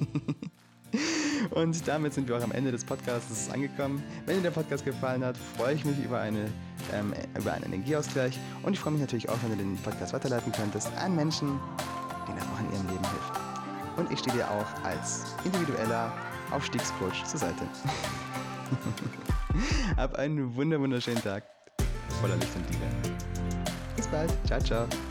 Und 1.50 1.86
damit 1.86 2.14
sind 2.14 2.28
wir 2.28 2.36
auch 2.36 2.42
am 2.42 2.52
Ende 2.52 2.72
des 2.72 2.84
Podcasts 2.84 3.48
angekommen. 3.50 4.02
Wenn 4.26 4.36
dir 4.36 4.42
der 4.42 4.50
Podcast 4.50 4.84
gefallen 4.84 5.24
hat, 5.24 5.36
freue 5.56 5.74
ich 5.74 5.84
mich 5.84 5.98
über, 6.04 6.20
eine, 6.20 6.50
ähm, 6.92 7.12
über 7.38 7.52
einen 7.52 7.64
Energieausgleich. 7.64 8.38
Und 8.62 8.72
ich 8.74 8.80
freue 8.80 8.92
mich 8.92 9.00
natürlich 9.02 9.28
auch, 9.28 9.36
wenn 9.42 9.50
du 9.50 9.56
den 9.56 9.76
Podcast 9.78 10.12
weiterleiten 10.12 10.52
könntest 10.52 10.90
an 10.96 11.14
Menschen, 11.16 11.58
denen 12.26 12.38
das 12.38 12.46
auch 12.46 12.60
in 12.60 12.72
ihrem 12.72 12.86
Leben 12.88 13.04
hilft. 13.04 13.40
Und 13.96 14.12
ich 14.12 14.18
stehe 14.20 14.36
dir 14.36 14.50
auch 14.50 14.84
als 14.84 15.34
individueller 15.44 16.12
Aufstiegscoach 16.50 17.24
zur 17.24 17.40
Seite. 17.40 17.66
Hab 19.96 20.14
einen 20.16 20.54
wunderschönen 20.54 21.22
Tag 21.22 21.44
voller 22.20 22.36
Licht 22.36 22.54
und 22.54 22.70
Liebe. 22.70 22.86
Bis 23.96 24.06
bald. 24.06 24.32
Ciao, 24.46 24.60
ciao. 24.60 25.07